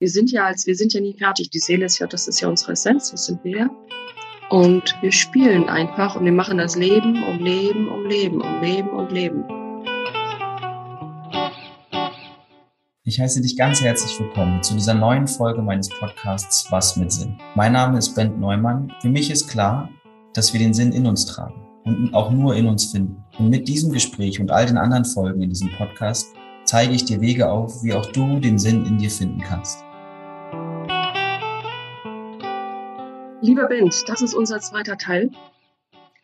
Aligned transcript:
Wir 0.00 0.08
sind 0.08 0.32
ja 0.32 0.46
als, 0.46 0.66
wir 0.66 0.74
sind 0.76 0.94
ja 0.94 1.00
nie 1.02 1.12
fertig. 1.12 1.50
Die 1.50 1.58
Seele 1.58 1.84
ist 1.84 1.98
ja, 1.98 2.06
das 2.06 2.26
ist 2.26 2.40
ja 2.40 2.48
unsere 2.48 2.72
Essenz, 2.72 3.10
das 3.10 3.26
sind 3.26 3.44
wir. 3.44 3.68
Und 4.48 4.96
wir 5.02 5.12
spielen 5.12 5.68
einfach 5.68 6.16
und 6.16 6.24
wir 6.24 6.32
machen 6.32 6.56
das 6.56 6.74
Leben 6.74 7.22
um 7.22 7.38
Leben 7.38 7.86
um 7.86 8.06
Leben 8.06 8.40
um 8.40 8.62
Leben 8.62 8.88
um 8.88 9.08
Leben. 9.08 9.44
Ich 13.04 13.20
heiße 13.20 13.42
dich 13.42 13.58
ganz 13.58 13.82
herzlich 13.82 14.18
willkommen 14.18 14.62
zu 14.62 14.72
dieser 14.72 14.94
neuen 14.94 15.26
Folge 15.26 15.60
meines 15.60 15.90
Podcasts 15.90 16.72
Was 16.72 16.96
mit 16.96 17.12
Sinn. 17.12 17.36
Mein 17.54 17.72
Name 17.72 17.98
ist 17.98 18.14
Bent 18.14 18.40
Neumann. 18.40 18.90
Für 19.02 19.10
mich 19.10 19.30
ist 19.30 19.48
klar, 19.48 19.90
dass 20.32 20.54
wir 20.54 20.60
den 20.60 20.72
Sinn 20.72 20.92
in 20.92 21.06
uns 21.06 21.26
tragen 21.26 21.60
und 21.84 22.14
auch 22.14 22.30
nur 22.30 22.56
in 22.56 22.66
uns 22.66 22.86
finden. 22.86 23.22
Und 23.38 23.50
mit 23.50 23.68
diesem 23.68 23.92
Gespräch 23.92 24.40
und 24.40 24.50
all 24.50 24.64
den 24.64 24.78
anderen 24.78 25.04
Folgen 25.04 25.42
in 25.42 25.50
diesem 25.50 25.70
Podcast 25.76 26.28
zeige 26.64 26.94
ich 26.94 27.04
dir 27.04 27.20
Wege 27.20 27.50
auf, 27.50 27.82
wie 27.82 27.92
auch 27.92 28.06
du 28.06 28.40
den 28.40 28.58
Sinn 28.58 28.86
in 28.86 28.96
dir 28.96 29.10
finden 29.10 29.42
kannst. 29.42 29.84
Lieber 33.42 33.68
Bent, 33.68 34.06
das 34.06 34.20
ist 34.20 34.34
unser 34.34 34.60
zweiter 34.60 34.98
Teil. 34.98 35.30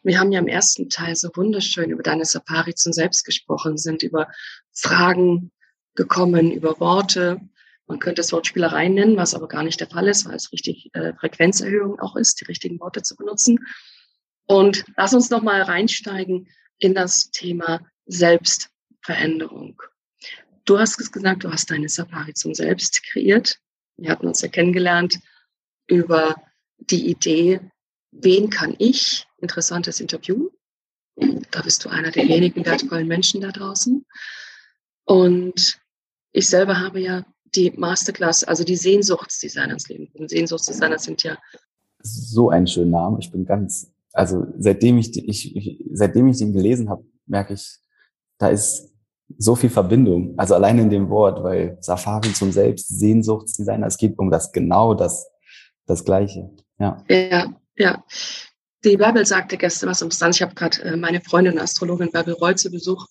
Wir 0.03 0.21
haben 0.21 0.33
ja 0.33 0.39
im 0.39 0.49
ersten 0.49 0.91
Teil 0.91 1.17
so 1.17 1.31
wunderschön 1.35 1.91
über 1.91 2.03
deine 2.03 2.27
Safari 2.27 2.75
zum 2.75 2.93
Selbst 2.93 3.25
gesprochen, 3.25 3.79
sind 3.79 4.03
über 4.03 4.29
Fragen 4.73 5.51
gekommen, 5.95 6.53
über 6.53 6.79
Worte. 6.79 7.41
Man 7.87 8.01
könnte 8.01 8.21
es 8.21 8.33
Wortspielerei 8.33 8.89
nennen, 8.89 9.17
was 9.17 9.35
aber 9.35 9.49
gar 9.49 9.63
nicht 9.63 9.81
der 9.81 9.89
Fall 9.89 10.09
ist, 10.09 10.27
weil 10.27 10.35
es 10.35 10.53
richtig 10.53 10.91
äh, 10.93 11.15
Frequenzerhöhung 11.15 11.99
auch 12.01 12.17
ist, 12.17 12.43
die 12.43 12.45
richtigen 12.45 12.79
Worte 12.81 13.01
zu 13.01 13.17
benutzen. 13.17 13.61
Und 14.47 14.85
lass 14.99 15.15
uns 15.15 15.31
nochmal 15.31 15.63
reinsteigen 15.63 16.49
in 16.79 16.95
das 16.95 17.31
Thema 17.31 17.81
Selbstveränderung. 18.05 19.81
Du 20.67 20.79
hast 20.79 21.01
es 21.01 21.11
gesagt, 21.11 21.45
du 21.45 21.51
hast 21.51 21.71
deine 21.71 21.89
Safari 21.89 22.35
zum 22.35 22.53
Selbst 22.53 23.03
kreiert. 23.05 23.59
Wir 23.97 24.11
hatten 24.11 24.27
uns 24.27 24.43
ja 24.43 24.49
kennengelernt 24.49 25.19
über 25.87 26.37
die 26.79 27.11
Idee, 27.11 27.61
wen 28.11 28.51
kann 28.51 28.75
ich, 28.79 29.27
interessantes 29.39 30.01
Interview, 30.01 30.51
da 31.51 31.63
bist 31.63 31.85
du 31.85 31.89
einer 31.89 32.11
der 32.11 32.29
wenigen 32.29 32.65
wertvollen 32.65 33.09
Menschen 33.09 33.41
da 33.41 33.51
draußen. 33.51 34.05
Und 35.05 35.79
ich 36.33 36.49
selber 36.49 36.81
habe 36.81 37.01
ja 37.01 37.25
die 37.55 37.71
Masterclass, 37.71 38.45
also 38.45 38.65
die 38.65 38.77
Sehnsuchtsdesigner 38.77 39.73
ins 39.73 39.89
Leben. 39.89 40.11
Und 40.15 40.31
Sehnsuchtsdesigner 40.31 40.99
sind 40.99 41.23
ja. 41.23 41.39
So 42.03 42.51
ein 42.51 42.67
schöner 42.67 42.99
Name. 43.03 43.19
Ich 43.21 43.33
bin 43.33 43.47
ganz, 43.47 43.93
also 44.13 44.47
seitdem 44.59 44.99
ich, 44.99 45.17
ich, 45.17 45.57
ich 45.57 45.85
seitdem 45.93 46.29
ich 46.29 46.39
den 46.39 46.53
gelesen 46.53 46.91
habe, 46.91 47.05
merke 47.27 47.55
ich, 47.55 47.79
da 48.39 48.49
ist 48.49 48.93
so 49.39 49.57
viel 49.57 49.71
Verbindung. 49.71 50.35
Also 50.39 50.55
allein 50.55 50.79
in 50.79 50.91
dem 50.91 51.09
Wort, 51.09 51.43
weil 51.43 51.79
Safari 51.81 52.33
zum 52.33 52.53
Selbst, 52.53 52.89
Sehnsuchtsdesigner, 52.89 53.87
es 53.87 53.97
geht 53.97 54.19
um 54.19 54.31
das 54.31 54.53
genau 54.53 54.95
das, 54.95 55.29
das 55.87 56.05
Gleiche. 56.05 56.51
Ja. 56.79 57.05
Ja, 57.09 57.55
ja. 57.77 58.05
Die 58.85 58.97
Bärbel 58.97 59.27
sagte 59.27 59.57
gestern 59.57 59.91
was 59.91 60.03
interessant. 60.03 60.37
Ich 60.37 60.43
habe 60.43 60.55
gerade 60.55 60.83
äh, 60.83 60.97
meine 60.97 61.21
Freundin, 61.21 61.59
Astrologin 61.59 62.11
Bärbel 62.11 62.35
Reu 62.35 62.55
zu 62.55 62.71
Besuch. 62.71 63.07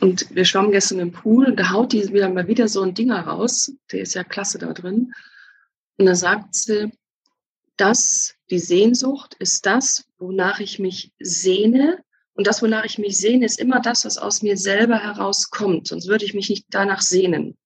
Und 0.00 0.34
wir 0.34 0.44
schwammen 0.44 0.70
gestern 0.70 1.00
im 1.00 1.12
Pool 1.12 1.46
und 1.46 1.56
da 1.56 1.70
haut 1.70 1.92
die 1.92 2.12
wieder 2.12 2.28
mal 2.28 2.46
wieder 2.46 2.68
so 2.68 2.82
ein 2.82 2.94
Dinger 2.94 3.20
raus. 3.26 3.72
Der 3.90 4.00
ist 4.00 4.14
ja 4.14 4.22
klasse 4.22 4.58
da 4.58 4.72
drin. 4.72 5.12
Und 5.96 6.06
da 6.06 6.14
sagt 6.14 6.54
sie, 6.54 6.92
dass 7.76 8.34
die 8.50 8.58
Sehnsucht 8.58 9.34
ist 9.38 9.66
das, 9.66 10.04
wonach 10.18 10.60
ich 10.60 10.78
mich 10.78 11.12
sehne. 11.18 12.02
Und 12.34 12.46
das, 12.46 12.62
wonach 12.62 12.84
ich 12.84 12.98
mich 12.98 13.16
sehne, 13.18 13.46
ist 13.46 13.58
immer 13.58 13.80
das, 13.80 14.04
was 14.04 14.18
aus 14.18 14.42
mir 14.42 14.56
selber 14.56 14.98
herauskommt. 14.98 15.88
Sonst 15.88 16.06
würde 16.06 16.24
ich 16.24 16.34
mich 16.34 16.48
nicht 16.48 16.66
danach 16.70 17.00
sehnen. 17.00 17.56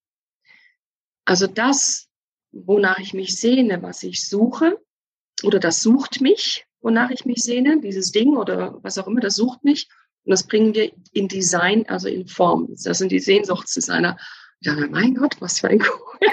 Also 1.25 1.45
das, 1.47 2.07
wonach 2.51 2.99
ich 2.99 3.13
mich 3.13 3.37
sehne, 3.37 3.81
was 3.81 4.01
ich 4.03 4.27
suche, 4.27 4.79
oder 5.43 5.59
das 5.59 5.81
sucht 5.81 6.21
mich, 6.21 6.65
wonach 6.81 7.09
ich 7.09 7.25
mich 7.25 7.43
sehne, 7.43 7.79
dieses 7.81 8.11
Ding 8.11 8.35
oder 8.37 8.79
was 8.81 8.97
auch 8.97 9.07
immer, 9.07 9.21
das 9.21 9.35
sucht 9.35 9.63
mich. 9.63 9.87
Und 10.25 10.31
das 10.31 10.43
bringen 10.43 10.73
wir 10.73 10.91
in 11.11 11.27
Design, 11.27 11.85
also 11.87 12.07
in 12.07 12.27
Form. 12.27 12.69
Das 12.83 12.97
sind 12.97 13.11
die 13.11 13.19
Sehnsuchtsdesigner. 13.19 14.17
Ja, 14.61 14.73
mein 14.89 15.15
Gott, 15.15 15.35
was 15.39 15.59
für 15.59 15.69
ein 15.69 15.81
cool. 15.81 16.27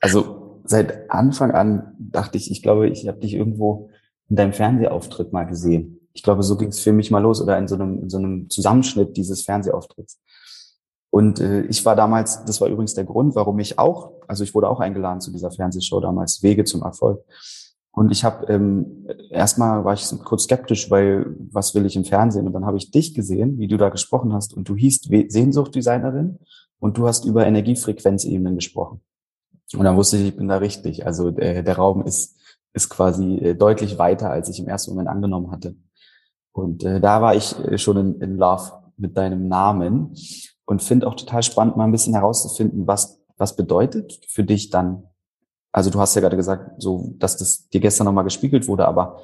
Also 0.00 0.60
seit 0.64 1.10
Anfang 1.10 1.52
an 1.52 1.94
dachte 1.98 2.36
ich, 2.36 2.50
ich 2.50 2.62
glaube, 2.62 2.88
ich 2.88 3.08
habe 3.08 3.18
dich 3.18 3.34
irgendwo 3.34 3.90
in 4.28 4.36
deinem 4.36 4.52
Fernsehauftritt 4.52 5.32
mal 5.32 5.44
gesehen. 5.44 6.08
Ich 6.12 6.22
glaube, 6.22 6.42
so 6.42 6.56
ging 6.56 6.68
es 6.68 6.80
für 6.80 6.92
mich 6.92 7.10
mal 7.10 7.22
los 7.22 7.40
oder 7.40 7.58
in 7.58 7.68
so 7.68 7.74
einem, 7.74 8.02
in 8.02 8.10
so 8.10 8.18
einem 8.18 8.50
Zusammenschnitt 8.50 9.16
dieses 9.16 9.42
Fernsehauftritts. 9.42 10.20
Und 11.10 11.40
äh, 11.40 11.62
ich 11.62 11.84
war 11.84 11.96
damals, 11.96 12.44
das 12.44 12.60
war 12.60 12.68
übrigens 12.68 12.94
der 12.94 13.04
Grund, 13.04 13.34
warum 13.34 13.58
ich 13.58 13.78
auch, 13.78 14.12
also 14.28 14.44
ich 14.44 14.54
wurde 14.54 14.68
auch 14.68 14.80
eingeladen 14.80 15.20
zu 15.20 15.30
dieser 15.30 15.50
Fernsehshow 15.50 16.00
damals, 16.00 16.42
Wege 16.42 16.64
zum 16.64 16.82
Erfolg. 16.82 17.24
Und 17.96 18.12
ich 18.12 18.24
habe 18.24 18.46
ähm, 18.52 19.06
erstmal 19.30 19.82
war 19.84 19.94
ich 19.94 20.06
kurz 20.24 20.44
skeptisch, 20.44 20.90
weil 20.90 21.34
was 21.50 21.74
will 21.74 21.86
ich 21.86 21.96
im 21.96 22.04
Fernsehen? 22.04 22.46
Und 22.46 22.52
dann 22.52 22.66
habe 22.66 22.76
ich 22.76 22.90
dich 22.90 23.14
gesehen, 23.14 23.58
wie 23.58 23.68
du 23.68 23.78
da 23.78 23.88
gesprochen 23.88 24.34
hast, 24.34 24.52
und 24.52 24.68
du 24.68 24.76
hießt 24.76 25.08
Sehnsuchtdesignerin 25.28 26.38
und 26.78 26.98
du 26.98 27.08
hast 27.08 27.24
über 27.24 27.46
Energiefrequenzebenen 27.46 28.56
gesprochen. 28.56 29.00
Und 29.74 29.84
dann 29.84 29.96
wusste 29.96 30.18
ich, 30.18 30.28
ich 30.28 30.36
bin 30.36 30.46
da 30.46 30.58
richtig. 30.58 31.06
Also 31.06 31.30
der, 31.30 31.62
der 31.62 31.76
Raum 31.76 32.04
ist 32.04 32.36
ist 32.74 32.90
quasi 32.90 33.36
äh, 33.36 33.54
deutlich 33.54 33.96
weiter, 33.96 34.30
als 34.30 34.50
ich 34.50 34.60
im 34.60 34.68
ersten 34.68 34.90
Moment 34.90 35.08
angenommen 35.08 35.50
hatte. 35.50 35.74
Und 36.52 36.84
äh, 36.84 37.00
da 37.00 37.22
war 37.22 37.34
ich 37.34 37.58
äh, 37.64 37.78
schon 37.78 37.96
in, 37.96 38.20
in 38.20 38.36
Love 38.36 38.70
mit 38.98 39.16
deinem 39.16 39.48
Namen 39.48 40.14
und 40.66 40.82
finde 40.82 41.06
auch 41.06 41.14
total 41.14 41.42
spannend, 41.42 41.78
mal 41.78 41.84
ein 41.84 41.92
bisschen 41.92 42.12
herauszufinden, 42.12 42.86
was 42.86 43.22
was 43.38 43.56
bedeutet 43.56 44.20
für 44.28 44.44
dich 44.44 44.70
dann 44.70 45.04
also 45.76 45.90
du 45.90 46.00
hast 46.00 46.14
ja 46.14 46.22
gerade 46.22 46.38
gesagt, 46.38 46.80
so, 46.80 47.12
dass 47.18 47.36
das 47.36 47.68
dir 47.68 47.80
gestern 47.80 48.06
nochmal 48.06 48.24
gespiegelt 48.24 48.66
wurde, 48.66 48.88
aber 48.88 49.22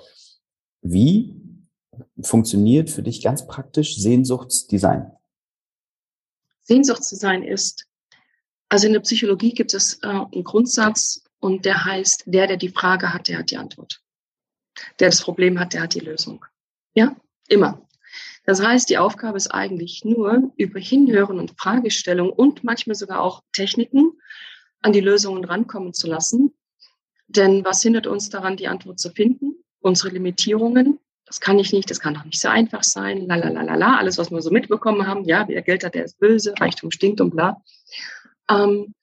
wie 0.82 1.34
funktioniert 2.20 2.90
für 2.90 3.02
dich 3.02 3.22
ganz 3.22 3.46
praktisch 3.46 3.96
Sehnsuchtsdesign? 3.96 5.10
Sehnsuchtsdesign 6.60 7.42
ist, 7.42 7.86
also 8.68 8.86
in 8.86 8.92
der 8.92 9.00
Psychologie 9.00 9.54
gibt 9.54 9.72
es 9.72 9.94
äh, 10.02 10.08
einen 10.08 10.44
Grundsatz 10.44 11.24
und 11.40 11.64
der 11.64 11.86
heißt, 11.86 12.24
der, 12.26 12.46
der 12.48 12.58
die 12.58 12.68
Frage 12.68 13.14
hat, 13.14 13.28
der 13.28 13.38
hat 13.38 13.50
die 13.50 13.56
Antwort. 13.56 14.02
Der 15.00 15.08
das 15.08 15.22
Problem 15.22 15.58
hat, 15.58 15.72
der 15.72 15.80
hat 15.80 15.94
die 15.94 16.00
Lösung. 16.00 16.44
Ja, 16.92 17.16
immer. 17.48 17.80
Das 18.44 18.62
heißt, 18.62 18.90
die 18.90 18.98
Aufgabe 18.98 19.38
ist 19.38 19.48
eigentlich 19.48 20.04
nur, 20.04 20.52
über 20.56 20.80
Hinhören 20.80 21.38
und 21.38 21.58
Fragestellung 21.58 22.30
und 22.30 22.62
manchmal 22.62 22.94
sogar 22.94 23.22
auch 23.22 23.42
Techniken 23.52 24.18
an 24.82 24.92
die 24.92 25.00
Lösungen 25.00 25.44
rankommen 25.44 25.94
zu 25.94 26.06
lassen. 26.06 26.52
Denn 27.28 27.64
was 27.64 27.82
hindert 27.82 28.06
uns 28.06 28.28
daran, 28.28 28.56
die 28.56 28.68
Antwort 28.68 29.00
zu 29.00 29.10
finden? 29.10 29.54
Unsere 29.80 30.10
Limitierungen. 30.10 30.98
Das 31.24 31.40
kann 31.40 31.58
ich 31.58 31.72
nicht, 31.72 31.90
das 31.90 32.00
kann 32.00 32.14
doch 32.14 32.24
nicht 32.24 32.40
so 32.40 32.48
einfach 32.48 32.82
sein. 32.82 33.26
La, 33.26 33.36
la, 33.36 33.48
la, 33.48 33.62
la, 33.62 33.74
la. 33.74 33.96
Alles, 33.96 34.18
was 34.18 34.30
wir 34.30 34.42
so 34.42 34.50
mitbekommen 34.50 35.06
haben. 35.06 35.24
Ja, 35.24 35.48
wer 35.48 35.62
Geld 35.62 35.84
hat, 35.84 35.94
der 35.94 36.04
ist 36.04 36.18
böse. 36.18 36.52
Reichtum 36.58 36.90
stinkt 36.90 37.20
und 37.20 37.30
bla. 37.30 37.62
Ähm, 38.50 38.94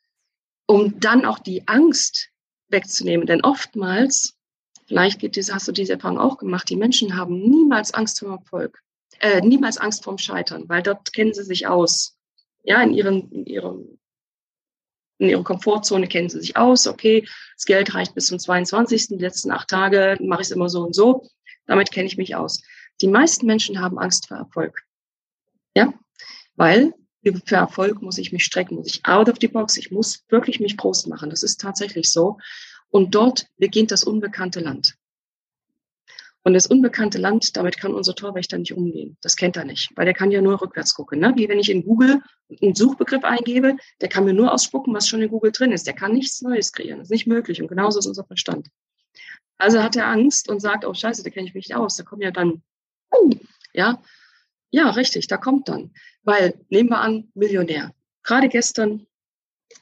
um 0.67 0.99
dann 0.99 1.25
auch 1.25 1.39
die 1.39 1.67
Angst 1.67 2.29
wegzunehmen. 2.67 3.25
Denn 3.25 3.43
oftmals, 3.43 4.37
vielleicht 4.85 5.19
geht 5.19 5.35
diese, 5.35 5.55
hast 5.55 5.67
du 5.67 5.71
diese 5.71 5.93
Erfahrung 5.93 6.19
auch 6.19 6.37
gemacht, 6.37 6.69
die 6.69 6.75
Menschen 6.75 7.17
haben 7.17 7.39
niemals 7.39 7.93
Angst 7.93 8.19
vor 8.19 8.31
Erfolg. 8.31 8.79
Äh, 9.19 9.41
niemals 9.41 9.77
Angst 9.77 10.03
vorm 10.03 10.17
Scheitern, 10.17 10.69
weil 10.69 10.83
dort 10.83 11.11
kennen 11.11 11.33
sie 11.33 11.43
sich 11.43 11.67
aus. 11.67 12.15
Ja, 12.63 12.81
in 12.83 12.93
ihren, 12.93 13.31
in 13.31 13.45
ihrem 13.45 13.98
in 15.19 15.29
ihrer 15.29 15.43
Komfortzone 15.43 16.07
kennen 16.07 16.29
sie 16.29 16.39
sich 16.39 16.57
aus. 16.57 16.87
Okay, 16.87 17.27
das 17.55 17.65
Geld 17.65 17.93
reicht 17.93 18.15
bis 18.15 18.27
zum 18.27 18.39
22. 18.39 19.09
Die 19.09 19.15
letzten 19.15 19.51
acht 19.51 19.69
Tage 19.69 20.17
mache 20.21 20.41
ich 20.41 20.47
es 20.47 20.51
immer 20.51 20.69
so 20.69 20.81
und 20.81 20.95
so. 20.95 21.27
Damit 21.67 21.91
kenne 21.91 22.07
ich 22.07 22.17
mich 22.17 22.35
aus. 22.35 22.63
Die 23.01 23.07
meisten 23.07 23.45
Menschen 23.45 23.79
haben 23.79 23.99
Angst 23.99 24.27
vor 24.27 24.37
Erfolg. 24.37 24.81
Ja, 25.75 25.93
weil 26.55 26.93
für 27.45 27.55
Erfolg 27.55 28.01
muss 28.01 28.17
ich 28.17 28.31
mich 28.31 28.45
strecken, 28.45 28.75
muss 28.75 28.87
ich 28.87 29.05
out 29.05 29.29
of 29.29 29.37
the 29.39 29.47
box, 29.47 29.77
ich 29.77 29.91
muss 29.91 30.23
wirklich 30.29 30.59
mich 30.59 30.77
groß 30.77 31.07
machen. 31.07 31.29
Das 31.29 31.43
ist 31.43 31.59
tatsächlich 31.59 32.09
so. 32.09 32.37
Und 32.89 33.13
dort 33.13 33.47
beginnt 33.57 33.91
das 33.91 34.03
unbekannte 34.03 34.61
Land. 34.61 34.95
Und 36.43 36.53
das 36.53 36.67
unbekannte 36.67 37.17
Land, 37.17 37.57
damit 37.57 37.77
kann 37.77 37.93
unser 37.93 38.15
Torwächter 38.15 38.57
nicht 38.57 38.73
umgehen. 38.73 39.17
Das 39.21 39.35
kennt 39.35 39.57
er 39.57 39.65
nicht, 39.65 39.89
weil 39.95 40.05
der 40.05 40.13
kann 40.13 40.31
ja 40.31 40.41
nur 40.41 40.61
rückwärts 40.61 40.93
gucken. 40.93 41.19
Ne? 41.19 41.33
Wie 41.35 41.49
wenn 41.49 41.59
ich 41.59 41.69
in 41.69 41.83
Google 41.83 42.21
einen 42.61 42.75
Suchbegriff 42.75 43.23
eingebe, 43.23 43.75
der 43.99 44.09
kann 44.09 44.23
mir 44.23 44.33
nur 44.33 44.53
ausspucken, 44.53 44.93
was 44.93 45.07
schon 45.07 45.21
in 45.21 45.29
Google 45.29 45.51
drin 45.51 45.73
ist. 45.73 45.85
Der 45.85 45.93
kann 45.93 46.13
nichts 46.13 46.41
Neues 46.41 46.71
kreieren. 46.71 46.99
Das 46.99 47.07
ist 47.07 47.11
nicht 47.11 47.27
möglich. 47.27 47.61
Und 47.61 47.67
genauso 47.67 47.99
ist 47.99 48.07
unser 48.07 48.23
Verstand. 48.23 48.69
Also 49.57 49.83
hat 49.83 49.97
er 49.97 50.07
Angst 50.07 50.49
und 50.49 50.61
sagt, 50.61 50.85
oh 50.85 50.93
scheiße, 50.93 51.23
da 51.23 51.29
kenne 51.29 51.47
ich 51.47 51.53
mich 51.53 51.67
nicht 51.67 51.75
aus. 51.75 51.97
Da 51.97 52.03
kommen 52.03 52.21
ja 52.21 52.31
dann, 52.31 52.63
ja, 53.73 54.01
ja, 54.71 54.89
richtig, 54.91 55.27
da 55.27 55.37
kommt 55.37 55.67
dann. 55.67 55.91
Weil, 56.23 56.53
nehmen 56.69 56.89
wir 56.89 56.99
an, 56.99 57.29
Millionär. 57.33 57.93
Gerade 58.23 58.49
gestern 58.49 59.07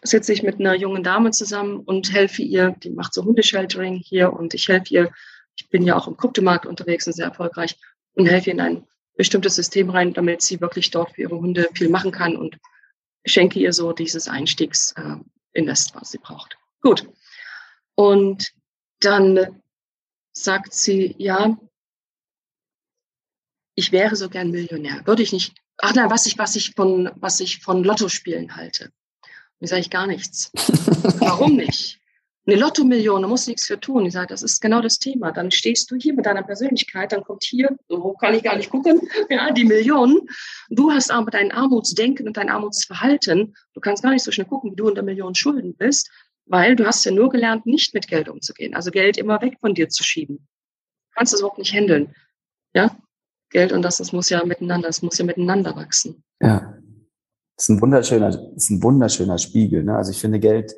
sitze 0.01 0.33
ich 0.33 0.43
mit 0.43 0.59
einer 0.59 0.75
jungen 0.75 1.03
Dame 1.03 1.31
zusammen 1.31 1.79
und 1.81 2.11
helfe 2.13 2.41
ihr, 2.41 2.71
die 2.83 2.89
macht 2.89 3.13
so 3.13 3.23
Hundesheltering 3.23 3.95
hier 3.95 4.33
und 4.33 4.53
ich 4.53 4.67
helfe 4.67 4.93
ihr 4.93 5.11
ich 5.57 5.69
bin 5.69 5.83
ja 5.83 5.97
auch 5.97 6.07
im 6.07 6.17
Kryptomarkt 6.17 6.65
unterwegs 6.65 7.07
und 7.07 7.13
sehr 7.13 7.25
erfolgreich 7.25 7.77
und 8.13 8.27
helfe 8.27 8.51
in 8.51 8.61
ein 8.61 8.87
bestimmtes 9.15 9.55
System 9.55 9.89
rein, 9.89 10.13
damit 10.13 10.41
sie 10.41 10.61
wirklich 10.61 10.91
dort 10.91 11.11
für 11.11 11.21
ihre 11.21 11.37
Hunde 11.37 11.69
viel 11.73 11.89
machen 11.89 12.11
kann 12.11 12.35
und 12.37 12.57
schenke 13.25 13.59
ihr 13.59 13.73
so 13.73 13.91
dieses 13.91 14.27
Einstiegsinvest, 14.27 15.25
äh, 15.55 15.95
was 15.95 16.11
sie 16.11 16.19
braucht. 16.19 16.57
Gut. 16.81 17.09
Und 17.95 18.53
dann 18.99 19.61
sagt 20.31 20.73
sie, 20.73 21.15
ja, 21.17 21.57
ich 23.75 23.91
wäre 23.91 24.15
so 24.15 24.29
gern 24.29 24.51
Millionär. 24.51 25.05
Würde 25.05 25.23
ich 25.23 25.33
nicht. 25.33 25.55
Ach 25.79 25.93
nein, 25.93 26.09
was 26.09 26.25
ich, 26.25 26.37
was 26.37 26.55
ich 26.55 26.73
von, 26.75 27.11
was 27.15 27.39
ich 27.39 27.59
von 27.59 27.83
Lottospielen 27.83 28.55
halte. 28.55 28.91
Mir 29.59 29.67
sage 29.67 29.81
ich 29.81 29.89
gar 29.89 30.07
nichts. 30.07 30.51
Warum 31.19 31.55
nicht? 31.55 31.99
Eine 32.47 32.61
Lottomillion, 32.61 33.21
da 33.21 33.27
musst 33.27 33.45
du 33.45 33.51
nichts 33.51 33.67
für 33.67 33.77
tun. 33.77 34.05
Ich 34.05 34.13
sage, 34.13 34.27
das 34.27 34.41
ist 34.41 34.61
genau 34.61 34.79
das 34.79 34.99
Thema. 34.99 35.33
Dann 35.33 35.51
stehst 35.51 35.91
du 35.91 35.97
hier 35.97 36.13
mit 36.13 36.25
deiner 36.25 36.43
Persönlichkeit, 36.43 37.11
dann 37.11 37.25
kommt 37.25 37.43
hier, 37.43 37.77
so 37.89 38.01
hoch 38.01 38.17
kann 38.19 38.33
ich 38.35 38.43
gar 38.43 38.55
nicht 38.55 38.69
gucken, 38.69 39.01
ja, 39.29 39.51
die 39.51 39.65
Millionen. 39.65 40.29
Du 40.69 40.89
hast 40.91 41.11
aber 41.11 41.29
dein 41.29 41.51
Armutsdenken 41.51 42.25
und 42.25 42.37
dein 42.37 42.49
Armutsverhalten. 42.49 43.53
Du 43.73 43.81
kannst 43.81 44.01
gar 44.01 44.11
nicht 44.11 44.23
so 44.23 44.31
schnell 44.31 44.47
gucken, 44.47 44.71
wie 44.71 44.75
du 44.77 44.87
unter 44.87 45.03
Millionen 45.03 45.35
Schulden 45.35 45.75
bist, 45.75 46.09
weil 46.45 46.77
du 46.77 46.85
hast 46.85 47.03
ja 47.03 47.11
nur 47.11 47.29
gelernt, 47.29 47.65
nicht 47.65 47.93
mit 47.93 48.07
Geld 48.07 48.29
umzugehen. 48.29 48.75
Also 48.75 48.91
Geld 48.91 49.17
immer 49.17 49.41
weg 49.41 49.57
von 49.59 49.73
dir 49.73 49.89
zu 49.89 50.05
schieben. 50.05 50.37
Du 50.37 51.17
kannst 51.17 51.33
das 51.33 51.41
überhaupt 51.41 51.57
nicht 51.57 51.73
handeln. 51.73 52.15
Ja, 52.73 52.95
Geld 53.49 53.73
und 53.73 53.81
das, 53.81 53.97
das 53.97 54.13
muss 54.13 54.29
ja 54.29 54.45
miteinander, 54.45 54.87
das 54.87 55.01
muss 55.01 55.17
ja 55.17 55.25
miteinander 55.25 55.75
wachsen. 55.75 56.23
Ja. 56.41 56.77
Das 57.57 57.65
ist 57.65 57.69
ein 57.69 57.81
wunderschöner, 57.81 58.53
ist 58.55 58.69
ein 58.69 58.81
wunderschöner 58.81 59.37
Spiegel. 59.37 59.83
Ne? 59.83 59.97
Also 59.97 60.11
ich 60.11 60.21
finde 60.21 60.39
Geld 60.39 60.75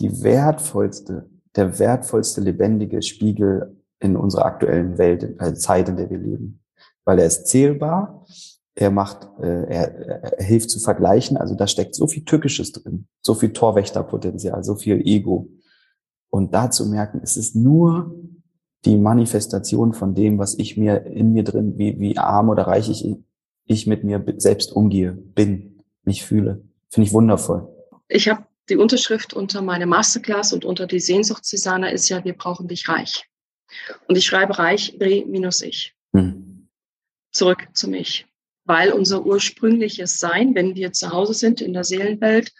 die 0.00 0.22
wertvollste, 0.22 1.28
der 1.56 1.78
wertvollste 1.78 2.40
lebendige 2.40 3.02
Spiegel 3.02 3.76
in 4.00 4.16
unserer 4.16 4.46
aktuellen 4.46 4.98
Welt, 4.98 5.40
also 5.40 5.54
Zeit, 5.54 5.88
in 5.88 5.96
der 5.96 6.10
wir 6.10 6.18
leben. 6.18 6.60
Weil 7.04 7.18
er 7.18 7.26
ist 7.26 7.46
zählbar, 7.46 8.26
er 8.74 8.90
macht, 8.90 9.28
äh, 9.40 9.64
er, 9.64 10.34
er 10.38 10.44
hilft 10.44 10.70
zu 10.70 10.80
vergleichen. 10.80 11.36
Also 11.36 11.54
da 11.54 11.66
steckt 11.66 11.94
so 11.94 12.06
viel 12.06 12.24
Tückisches 12.24 12.72
drin, 12.72 13.06
so 13.20 13.34
viel 13.34 13.52
Torwächterpotenzial, 13.52 14.64
so 14.64 14.74
viel 14.74 15.00
Ego. 15.06 15.48
Und 16.30 16.54
da 16.54 16.70
zu 16.70 16.86
merken, 16.86 17.20
es 17.22 17.36
ist 17.36 17.54
nur 17.54 18.14
die 18.84 18.96
Manifestation 18.96 19.92
von 19.92 20.14
dem, 20.14 20.38
was 20.38 20.58
ich 20.58 20.76
mir 20.76 21.06
in 21.06 21.32
mir 21.32 21.44
drin, 21.44 21.76
wie, 21.76 22.00
wie 22.00 22.18
arm 22.18 22.48
oder 22.48 22.66
reich 22.66 22.88
ich, 22.88 23.16
ich 23.66 23.86
mit 23.86 24.02
mir 24.02 24.24
selbst 24.38 24.72
umgehe, 24.72 25.12
bin, 25.12 25.82
mich 26.04 26.24
fühle. 26.24 26.64
Finde 26.88 27.06
ich 27.06 27.14
wundervoll. 27.14 27.68
Ich 28.08 28.28
habe 28.28 28.44
die 28.72 28.78
Unterschrift 28.78 29.34
unter 29.34 29.60
meine 29.60 29.84
Masterclass 29.84 30.54
und 30.54 30.64
unter 30.64 30.86
die 30.86 30.98
Sehnsucht 30.98 31.44
Susanna 31.44 31.90
ist 31.90 32.08
ja, 32.08 32.24
wir 32.24 32.32
brauchen 32.32 32.68
dich 32.68 32.88
reich. 32.88 33.28
Und 34.08 34.16
ich 34.16 34.24
schreibe 34.24 34.58
reich, 34.58 34.96
Bre 34.98 35.26
minus 35.26 35.60
ich. 35.60 35.94
Hm. 36.14 36.68
Zurück 37.32 37.68
zu 37.74 37.90
mich. 37.90 38.26
Weil 38.64 38.92
unser 38.92 39.26
ursprüngliches 39.26 40.18
Sein, 40.18 40.54
wenn 40.54 40.74
wir 40.74 40.92
zu 40.92 41.12
Hause 41.12 41.34
sind 41.34 41.60
in 41.60 41.74
der 41.74 41.84
Seelenwelt, 41.84 42.52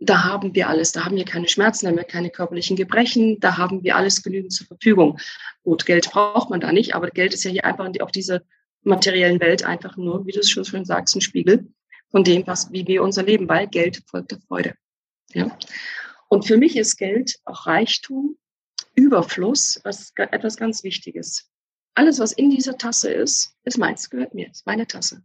da 0.00 0.24
haben 0.24 0.56
wir 0.56 0.68
alles. 0.68 0.90
Da 0.90 1.04
haben 1.04 1.14
wir 1.14 1.24
keine 1.24 1.48
Schmerzen, 1.48 1.84
da 1.84 1.90
haben 1.90 1.98
wir 1.98 2.04
keine 2.04 2.30
körperlichen 2.30 2.74
Gebrechen, 2.76 3.38
da 3.38 3.56
haben 3.56 3.84
wir 3.84 3.94
alles 3.94 4.24
genügend 4.24 4.52
zur 4.52 4.66
Verfügung. 4.66 5.20
Gut, 5.62 5.86
Geld 5.86 6.10
braucht 6.10 6.50
man 6.50 6.60
da 6.60 6.72
nicht, 6.72 6.96
aber 6.96 7.10
Geld 7.10 7.32
ist 7.32 7.44
ja 7.44 7.52
hier 7.52 7.64
einfach 7.64 7.88
auf 8.00 8.10
dieser 8.10 8.40
materiellen 8.82 9.38
Welt 9.38 9.62
einfach 9.64 9.96
nur, 9.96 10.26
wie 10.26 10.32
du 10.32 10.40
es 10.40 10.50
schon 10.50 10.64
schön 10.64 10.84
sagst, 10.84 11.14
ein 11.14 11.20
Spiegel 11.20 11.72
von 12.10 12.24
dem, 12.24 12.44
was, 12.48 12.72
wie 12.72 12.88
wir 12.88 13.04
unser 13.04 13.22
Leben, 13.22 13.48
weil 13.48 13.68
Geld 13.68 14.02
folgt 14.08 14.32
der 14.32 14.40
Freude. 14.40 14.74
Ja? 15.34 15.56
Und 16.28 16.46
für 16.46 16.56
mich 16.56 16.76
ist 16.76 16.96
Geld 16.96 17.38
auch 17.44 17.66
Reichtum, 17.66 18.36
Überfluss, 18.94 19.80
was 19.84 20.12
etwas 20.16 20.56
ganz 20.56 20.84
Wichtiges. 20.84 21.48
Alles, 21.94 22.18
was 22.18 22.32
in 22.32 22.50
dieser 22.50 22.78
Tasse 22.78 23.12
ist, 23.12 23.54
ist 23.64 23.78
meins, 23.78 24.10
gehört 24.10 24.34
mir, 24.34 24.48
ist 24.50 24.66
meine 24.66 24.86
Tasse. 24.86 25.22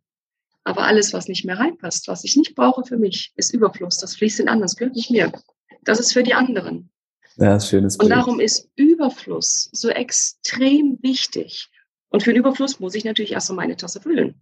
Aber 0.63 0.85
alles, 0.85 1.13
was 1.13 1.27
nicht 1.27 1.45
mehr 1.45 1.59
reinpasst, 1.59 2.07
was 2.07 2.23
ich 2.23 2.35
nicht 2.35 2.55
brauche 2.55 2.83
für 2.83 2.97
mich, 2.97 3.31
ist 3.35 3.53
Überfluss. 3.53 3.97
Das 3.99 4.15
fließt 4.15 4.39
in 4.39 4.47
anderen, 4.47 4.63
das 4.63 4.75
gehört 4.75 4.95
nicht 4.95 5.11
mir. 5.11 5.31
Das 5.83 5.99
ist 5.99 6.11
für 6.11 6.23
die 6.23 6.33
anderen. 6.33 6.89
Ja, 7.37 7.59
schönes 7.59 7.97
Bild. 7.97 8.11
Und 8.11 8.17
darum 8.17 8.39
ist 8.39 8.69
Überfluss 8.75 9.69
so 9.73 9.89
extrem 9.89 10.97
wichtig. 11.03 11.69
Und 12.09 12.23
für 12.23 12.31
den 12.33 12.39
Überfluss 12.39 12.79
muss 12.79 12.95
ich 12.95 13.05
natürlich 13.05 13.33
erst 13.33 13.49
mal 13.49 13.55
meine 13.55 13.75
Tasse 13.75 14.01
füllen. 14.01 14.41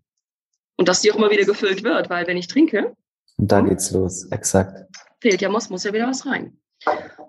Und 0.77 0.87
dass 0.87 1.01
die 1.01 1.11
auch 1.11 1.17
immer 1.17 1.29
wieder 1.29 1.45
gefüllt 1.45 1.83
wird, 1.83 2.09
weil 2.09 2.25
wenn 2.27 2.37
ich 2.37 2.47
trinke. 2.47 2.95
Und 3.37 3.51
da 3.51 3.61
geht's 3.61 3.91
los, 3.91 4.25
exakt. 4.31 4.87
Fehlt 5.23 5.41
ja, 5.41 5.49
muss, 5.49 5.69
muss 5.69 5.85
ja 5.85 5.93
wieder 5.93 6.07
was 6.07 6.25
rein. 6.25 6.57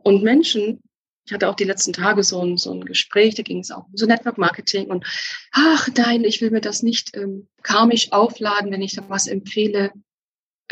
Und 0.03 0.23
Menschen 0.23 0.83
ich 1.27 1.33
hatte 1.33 1.49
auch 1.49 1.55
die 1.55 1.65
letzten 1.65 1.93
Tage 1.93 2.23
so 2.23 2.43
ein, 2.43 2.59
so 2.59 2.71
ein 2.71 2.85
Gespräch, 2.85 3.35
da 3.35 3.43
ging 3.43 3.61
es 3.61 3.71
auch 3.71 3.87
um 3.87 3.97
so 3.97 4.05
Network 4.05 4.37
Marketing 4.37 4.91
und 4.91 5.07
ach 5.53 5.89
nein, 5.97 6.23
ich 6.25 6.43
will 6.43 6.51
mir 6.51 6.61
das 6.61 6.83
nicht 6.83 7.17
ähm, 7.17 7.49
karmisch 7.63 8.13
aufladen, 8.13 8.71
wenn 8.71 8.83
ich 8.83 8.95
da 8.95 9.09
was 9.09 9.27
empfehle. 9.27 9.93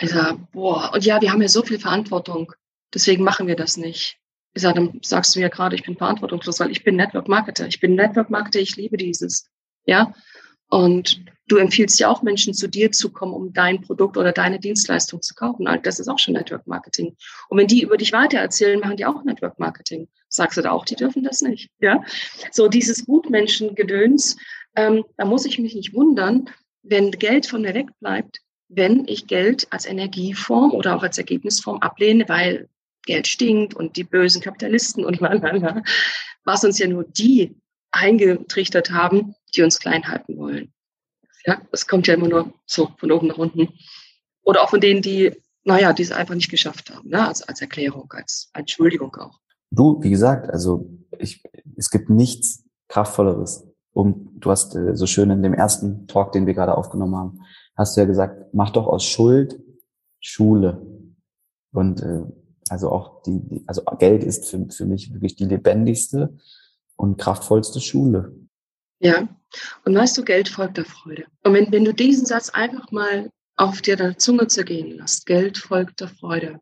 Sage, 0.01 0.47
boah, 0.53 0.91
und 0.93 1.05
ja, 1.05 1.21
wir 1.21 1.33
haben 1.33 1.43
ja 1.43 1.49
so 1.49 1.63
viel 1.63 1.79
Verantwortung, 1.79 2.53
deswegen 2.93 3.25
machen 3.25 3.47
wir 3.47 3.57
das 3.57 3.77
nicht. 3.77 4.19
Ich 4.55 4.63
sage, 4.63 4.75
dann 4.75 5.01
sagst 5.03 5.35
du 5.35 5.41
ja 5.41 5.49
gerade, 5.49 5.75
ich 5.75 5.85
bin 5.85 5.97
verantwortungslos, 5.97 6.61
weil 6.61 6.71
ich 6.71 6.85
bin 6.85 6.97
Network 6.97 7.29
Marketer. 7.29 7.67
Ich 7.67 7.81
bin 7.81 7.95
Network 7.95 8.29
Marketer, 8.29 8.59
ich 8.59 8.77
liebe 8.77 8.99
dieses. 8.99 9.51
Ja. 9.87 10.15
Und 10.73 11.23
du 11.49 11.59
empfiehlst 11.59 12.01
ja 12.01 12.09
auch 12.09 12.23
Menschen 12.23 12.55
zu 12.55 12.67
dir 12.67 12.91
zu 12.93 13.13
kommen, 13.13 13.35
um 13.35 13.53
dein 13.53 13.83
Produkt 13.83 14.17
oder 14.17 14.33
deine 14.33 14.59
Dienstleistung 14.59 15.21
zu 15.21 15.35
kaufen. 15.35 15.67
Also 15.67 15.83
das 15.83 16.01
ist 16.01 16.09
auch 16.09 16.19
schon 16.19 16.33
Network 16.33 16.67
Marketing. 16.67 17.15
Und 17.51 17.59
wenn 17.59 17.67
die 17.67 17.83
über 17.83 17.99
dich 17.99 18.15
weitererzählen, 18.15 18.81
machen 18.81 18.97
die 18.97 19.05
auch 19.05 19.23
Network 19.23 19.59
Marketing. 19.59 20.09
Sagst 20.31 20.57
du 20.57 20.63
da 20.63 20.71
auch, 20.71 20.87
die 20.87 20.97
dürfen 20.97 21.25
das 21.25 21.43
nicht. 21.43 21.69
Ja, 21.79 22.03
so 22.53 22.69
dieses 22.69 23.05
Gutmenschengedöns, 23.05 24.39
ähm, 24.75 25.05
da 25.19 25.27
muss 25.27 25.45
ich 25.45 25.59
mich 25.59 25.75
nicht 25.75 25.93
wundern, 25.93 26.49
wenn 26.83 27.11
Geld 27.11 27.47
von 27.47 27.61
mir 27.61 27.75
wegbleibt, 27.75 28.41
wenn 28.69 29.07
ich 29.07 29.27
Geld 29.27 29.67
als 29.69 29.85
Energieform 29.85 30.73
oder 30.73 30.97
auch 30.97 31.03
als 31.03 31.19
Ergebnisform 31.19 31.81
ablehne, 31.81 32.27
weil 32.31 32.71
Geld 33.05 33.27
stinkt 33.27 33.75
und 33.75 33.99
die 33.99 34.05
bösen 34.05 34.41
Kapitalisten 34.41 35.05
und 35.05 35.21
lalala, 35.21 35.83
was 36.45 36.65
uns 36.65 36.79
ja 36.79 36.89
nur 36.89 37.05
die 37.05 37.55
eingetrichtert 37.91 38.91
haben, 38.91 39.35
die 39.55 39.63
uns 39.63 39.79
klein 39.79 40.07
halten 40.09 40.37
wollen. 40.37 40.73
Ja, 41.45 41.61
es 41.73 41.87
kommt 41.87 42.07
ja 42.07 42.15
immer 42.15 42.29
nur 42.29 42.53
so 42.67 42.91
von 42.99 43.11
oben 43.11 43.29
nach 43.29 43.39
unten. 43.39 43.69
Oder 44.45 44.63
auch 44.63 44.71
von 44.71 44.81
denen, 44.81 45.03
die, 45.03 45.33
naja, 45.65 45.93
die 45.93 46.03
es 46.03 46.13
einfach 46.13 46.35
nicht 46.35 46.51
geschafft 46.51 46.95
haben, 46.95 47.09
ne? 47.09 47.27
als, 47.27 47.43
als 47.43 47.61
Erklärung, 47.61 48.13
als 48.13 48.51
Entschuldigung 48.55 49.15
auch. 49.17 49.39
Du, 49.71 50.03
wie 50.03 50.11
gesagt, 50.11 50.51
also 50.51 50.91
ich, 51.19 51.43
es 51.77 51.91
gibt 51.91 52.11
nichts 52.11 52.65
Kraftvolleres. 52.89 53.67
Um, 53.95 54.31
du 54.39 54.51
hast 54.51 54.75
äh, 54.75 54.97
so 54.97 55.07
schön 55.07 55.31
in 55.31 55.43
dem 55.43 55.53
ersten 55.53 56.07
Talk, 56.07 56.33
den 56.33 56.47
wir 56.47 56.55
gerade 56.55 56.77
aufgenommen 56.77 57.17
haben, 57.17 57.41
hast 57.77 57.97
du 57.97 58.01
ja 58.01 58.07
gesagt, 58.07 58.55
mach 58.55 58.71
doch 58.71 58.87
aus 58.87 59.05
Schuld 59.05 59.61
Schule. 60.21 60.87
Und 61.73 62.01
äh, 62.03 62.23
also 62.69 62.91
auch 62.91 63.23
die, 63.23 63.41
die, 63.41 63.65
also 63.67 63.83
Geld 63.99 64.25
ist 64.25 64.49
für, 64.49 64.67
für 64.71 64.87
mich 64.87 65.13
wirklich 65.13 65.37
die 65.37 65.45
lebendigste 65.45 66.39
und 66.97 67.19
kraftvollste 67.19 67.81
Schule. 67.81 68.35
Ja, 69.01 69.29
und 69.85 69.95
weißt 69.95 70.17
du, 70.19 70.25
Geld 70.25 70.49
folgt 70.49 70.77
der 70.77 70.85
Freude. 70.85 71.27
Und 71.45 71.55
wenn, 71.55 71.71
wenn 71.73 71.85
du 71.85 71.93
diesen 71.93 72.27
Satz 72.27 72.51
einfach 72.51 72.91
mal 72.91 73.31
auf 73.57 73.83
dir 73.83 73.97
der 73.97 74.19
Zunge 74.19 74.47
zergehen 74.47 74.97
lässt, 74.99 75.27
Geld 75.27 75.59
folgt 75.59 76.01
der 76.01 76.09
Freude, 76.09 76.61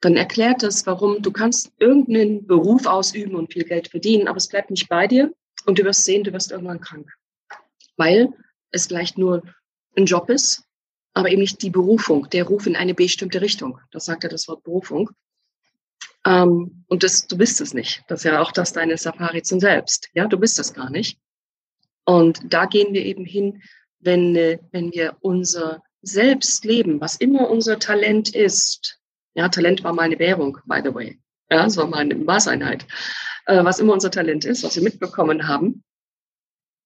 dann 0.00 0.16
erklärt 0.16 0.62
das, 0.62 0.84
warum 0.86 1.22
du 1.22 1.30
kannst 1.30 1.72
irgendeinen 1.78 2.46
Beruf 2.46 2.86
ausüben 2.86 3.36
und 3.36 3.52
viel 3.52 3.64
Geld 3.64 3.88
verdienen, 3.88 4.28
aber 4.28 4.36
es 4.36 4.48
bleibt 4.48 4.70
nicht 4.70 4.88
bei 4.88 5.06
dir 5.06 5.32
und 5.64 5.78
du 5.78 5.84
wirst 5.84 6.04
sehen, 6.04 6.24
du 6.24 6.32
wirst 6.32 6.50
irgendwann 6.50 6.80
krank. 6.80 7.08
Weil 7.96 8.30
es 8.72 8.86
vielleicht 8.86 9.16
nur 9.16 9.42
ein 9.96 10.06
Job 10.06 10.28
ist, 10.28 10.64
aber 11.14 11.30
eben 11.30 11.42
nicht 11.42 11.62
die 11.62 11.70
Berufung, 11.70 12.28
der 12.30 12.44
Ruf 12.44 12.66
in 12.66 12.74
eine 12.74 12.94
bestimmte 12.94 13.40
Richtung. 13.40 13.78
Das 13.90 14.06
sagt 14.06 14.24
ja 14.24 14.28
das 14.28 14.48
Wort 14.48 14.64
Berufung. 14.64 15.10
Ähm, 16.24 16.84
und 16.88 17.02
das, 17.02 17.26
du 17.26 17.36
bist 17.36 17.60
es 17.60 17.74
nicht. 17.74 18.02
Das 18.08 18.20
ist 18.20 18.24
ja 18.24 18.40
auch 18.40 18.52
das 18.52 18.72
deine 18.72 18.96
Safari 18.96 19.42
zum 19.42 19.60
Selbst. 19.60 20.08
Ja, 20.14 20.26
du 20.26 20.38
bist 20.38 20.58
es 20.58 20.72
gar 20.72 20.90
nicht. 20.90 21.18
Und 22.04 22.40
da 22.52 22.66
gehen 22.66 22.92
wir 22.92 23.04
eben 23.04 23.24
hin, 23.24 23.62
wenn, 24.00 24.34
äh, 24.36 24.58
wenn 24.72 24.92
wir 24.92 25.16
unser 25.20 25.82
Selbst 26.02 26.64
leben, 26.64 27.00
was 27.00 27.16
immer 27.16 27.48
unser 27.48 27.78
Talent 27.78 28.34
ist, 28.34 28.98
ja, 29.34 29.48
Talent 29.48 29.84
war 29.84 29.92
meine 29.92 30.18
Währung, 30.18 30.58
by 30.66 30.80
the 30.84 30.94
way. 30.94 31.18
Ja, 31.50 31.66
es 31.66 31.76
war 31.76 31.86
meine 31.86 32.14
Maßeinheit. 32.14 32.86
Äh, 33.46 33.64
was 33.64 33.78
immer 33.78 33.92
unser 33.92 34.10
Talent 34.10 34.44
ist, 34.44 34.62
was 34.62 34.76
wir 34.76 34.82
mitbekommen 34.82 35.48
haben. 35.48 35.84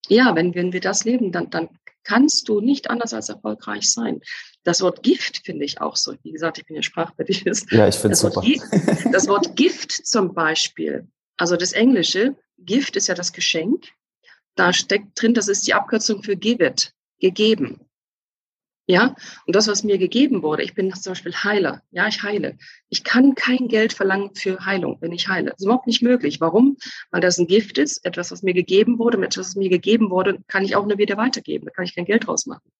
Ja, 0.08 0.34
wenn, 0.34 0.54
wenn 0.54 0.72
wir 0.72 0.80
das 0.80 1.04
leben, 1.04 1.32
dann, 1.32 1.50
dann 1.50 1.68
kannst 2.04 2.48
du 2.48 2.60
nicht 2.60 2.88
anders 2.88 3.12
als 3.12 3.28
erfolgreich 3.28 3.90
sein. 3.90 4.20
Das 4.62 4.80
Wort 4.80 5.02
Gift 5.02 5.42
finde 5.44 5.64
ich 5.64 5.80
auch 5.80 5.96
so. 5.96 6.14
Wie 6.22 6.32
gesagt, 6.32 6.58
ich 6.58 6.66
bin 6.66 6.76
ja 6.76 6.82
Sprachpedagogist. 6.82 7.70
Ja, 7.72 7.88
ich 7.88 7.96
finde 7.96 8.14
es 8.14 8.20
super. 8.20 8.40
Gift, 8.40 8.64
das 9.12 9.26
Wort 9.28 9.56
Gift 9.56 9.90
zum 9.90 10.32
Beispiel, 10.32 11.08
also 11.36 11.56
das 11.56 11.72
Englische, 11.72 12.36
Gift 12.58 12.96
ist 12.96 13.08
ja 13.08 13.14
das 13.14 13.32
Geschenk. 13.32 13.88
Da 14.56 14.72
steckt 14.72 15.20
drin, 15.20 15.34
das 15.34 15.48
ist 15.48 15.66
die 15.66 15.74
Abkürzung 15.74 16.22
für 16.22 16.36
give 16.36 16.64
it, 16.64 16.92
gegeben. 17.20 17.80
Ja, 18.88 19.16
und 19.46 19.56
das, 19.56 19.66
was 19.66 19.82
mir 19.82 19.98
gegeben 19.98 20.42
wurde, 20.42 20.62
ich 20.62 20.74
bin 20.74 20.94
zum 20.94 21.10
Beispiel 21.10 21.34
Heiler. 21.34 21.82
Ja, 21.90 22.06
ich 22.06 22.22
heile. 22.22 22.56
Ich 22.88 23.02
kann 23.02 23.34
kein 23.34 23.66
Geld 23.66 23.92
verlangen 23.92 24.30
für 24.34 24.64
Heilung, 24.64 24.98
wenn 25.00 25.10
ich 25.10 25.26
heile. 25.26 25.50
Das 25.50 25.58
ist 25.58 25.64
überhaupt 25.64 25.88
nicht 25.88 26.02
möglich. 26.02 26.40
Warum? 26.40 26.76
Weil 27.10 27.20
das 27.20 27.38
ein 27.38 27.48
Gift 27.48 27.78
ist, 27.78 28.04
etwas, 28.04 28.30
was 28.30 28.42
mir 28.44 28.54
gegeben 28.54 29.00
wurde. 29.00 29.18
Mit 29.18 29.32
etwas, 29.32 29.48
was 29.48 29.56
mir 29.56 29.70
gegeben 29.70 30.10
wurde, 30.10 30.38
kann 30.46 30.64
ich 30.64 30.76
auch 30.76 30.86
nur 30.86 30.98
wieder 30.98 31.16
weitergeben. 31.16 31.66
Da 31.66 31.72
kann 31.72 31.84
ich 31.84 31.96
kein 31.96 32.04
Geld 32.04 32.28
draus 32.28 32.46
machen. 32.46 32.70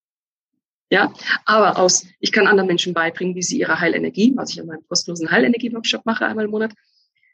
Ja, 0.91 1.13
aber 1.45 1.77
aus, 1.77 2.07
ich 2.21 2.31
kann 2.31 2.47
anderen 2.47 2.69
Menschen 2.69 2.95
beibringen, 2.95 3.35
wie 3.35 3.43
sie 3.43 3.59
ihre 3.59 3.81
Heilenergie, 3.81 4.33
was 4.37 4.51
ich 4.51 4.59
in 4.59 4.67
meinem 4.67 4.87
kostenlosen 4.87 5.33
Heilenergie-Workshop 5.33 6.07
mache, 6.07 6.25
einmal 6.25 6.45
im 6.45 6.53
Monat, 6.53 6.73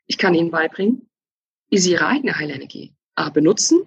Ich 0.06 0.16
kann 0.16 0.34
Ihnen 0.34 0.50
beibringen, 0.50 1.10
wie 1.68 1.78
Sie 1.78 1.92
Ihre 1.92 2.06
eigene 2.06 2.36
Heilenergie 2.38 2.94
A, 3.14 3.28
benutzen 3.28 3.82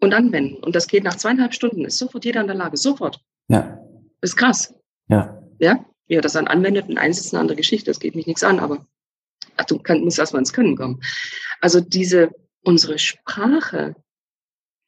und 0.00 0.14
anwenden. 0.14 0.62
Und 0.62 0.74
das 0.74 0.86
geht 0.86 1.04
nach 1.04 1.16
zweieinhalb 1.16 1.54
Stunden, 1.54 1.84
ist 1.84 1.98
sofort 1.98 2.24
jeder 2.24 2.40
in 2.40 2.46
der 2.46 2.56
Lage, 2.56 2.76
sofort. 2.76 3.20
Ja. 3.48 3.78
ist 4.20 4.36
krass. 4.36 4.74
Ja. 5.08 5.42
Ja, 5.58 5.84
wie 6.06 6.14
er 6.14 6.20
das 6.20 6.32
dann 6.32 6.48
anwendet 6.48 6.88
und 6.88 6.98
einsetzt, 6.98 7.32
eine 7.32 7.40
andere 7.40 7.56
Geschichte. 7.56 7.90
Das 7.90 8.00
geht 8.00 8.14
mich 8.14 8.26
nichts 8.26 8.42
an, 8.42 8.60
aber 8.60 8.86
ach, 9.56 9.64
du 9.64 9.78
kann, 9.78 10.02
musst 10.02 10.18
erstmal 10.18 10.40
ins 10.40 10.52
Können 10.52 10.76
kommen. 10.76 11.00
Also 11.60 11.80
diese, 11.80 12.30
unsere 12.62 12.98
Sprache 12.98 13.94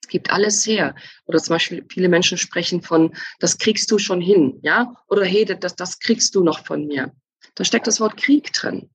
gibt 0.09 0.31
alles 0.31 0.67
her. 0.67 0.95
Oder 1.27 1.39
zum 1.39 1.55
Beispiel 1.55 1.85
viele 1.89 2.09
Menschen 2.09 2.39
sprechen 2.39 2.83
von, 2.83 3.15
das 3.41 3.59
kriegst 3.59 3.91
du 3.91 3.99
schon 3.99 4.21
hin, 4.21 4.59
ja? 4.63 4.95
Oder 5.09 5.25
hey, 5.25 5.45
das, 5.45 5.77
das 5.77 5.99
kriegst 5.99 6.35
du 6.35 6.43
noch 6.43 6.65
von 6.65 6.87
mir. 6.87 7.13
Da 7.55 7.65
steckt 7.65 7.87
das 7.87 8.01
Wort 8.01 8.17
Krieg 8.17 8.53
drin. 8.53 8.91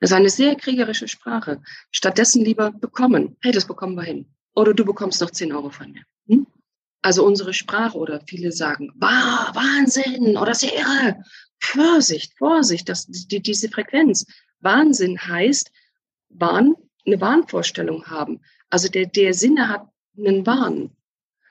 Das 0.00 0.10
ist 0.10 0.16
eine 0.16 0.30
sehr 0.30 0.54
kriegerische 0.54 1.08
Sprache. 1.08 1.60
Stattdessen 1.90 2.44
lieber 2.44 2.70
bekommen. 2.70 3.36
Hey, 3.42 3.52
das 3.52 3.66
bekommen 3.66 3.96
wir 3.96 4.04
hin. 4.04 4.32
Oder 4.58 4.74
du 4.74 4.84
bekommst 4.84 5.20
noch 5.20 5.30
10 5.30 5.52
Euro 5.52 5.70
von 5.70 5.92
mir. 5.92 6.02
Hm? 6.26 6.48
Also 7.00 7.24
unsere 7.24 7.54
Sprache 7.54 7.96
oder 7.96 8.20
viele 8.26 8.50
sagen, 8.50 8.92
wow, 8.96 9.54
Wahnsinn 9.54 10.36
oder 10.36 10.52
sehr 10.52 10.74
irre. 10.74 11.22
Vorsicht, 11.60 12.36
Vorsicht, 12.36 12.88
das, 12.88 13.06
die, 13.06 13.40
diese 13.40 13.68
Frequenz. 13.68 14.26
Wahnsinn 14.58 15.16
heißt, 15.16 15.70
Wahn, 16.30 16.74
eine 17.06 17.20
Wahnvorstellung 17.20 18.06
haben. 18.06 18.40
Also 18.68 18.88
der, 18.88 19.06
der 19.06 19.32
Sinne 19.32 19.68
hat 19.68 19.86
einen 20.16 20.44
Wahn. 20.44 20.90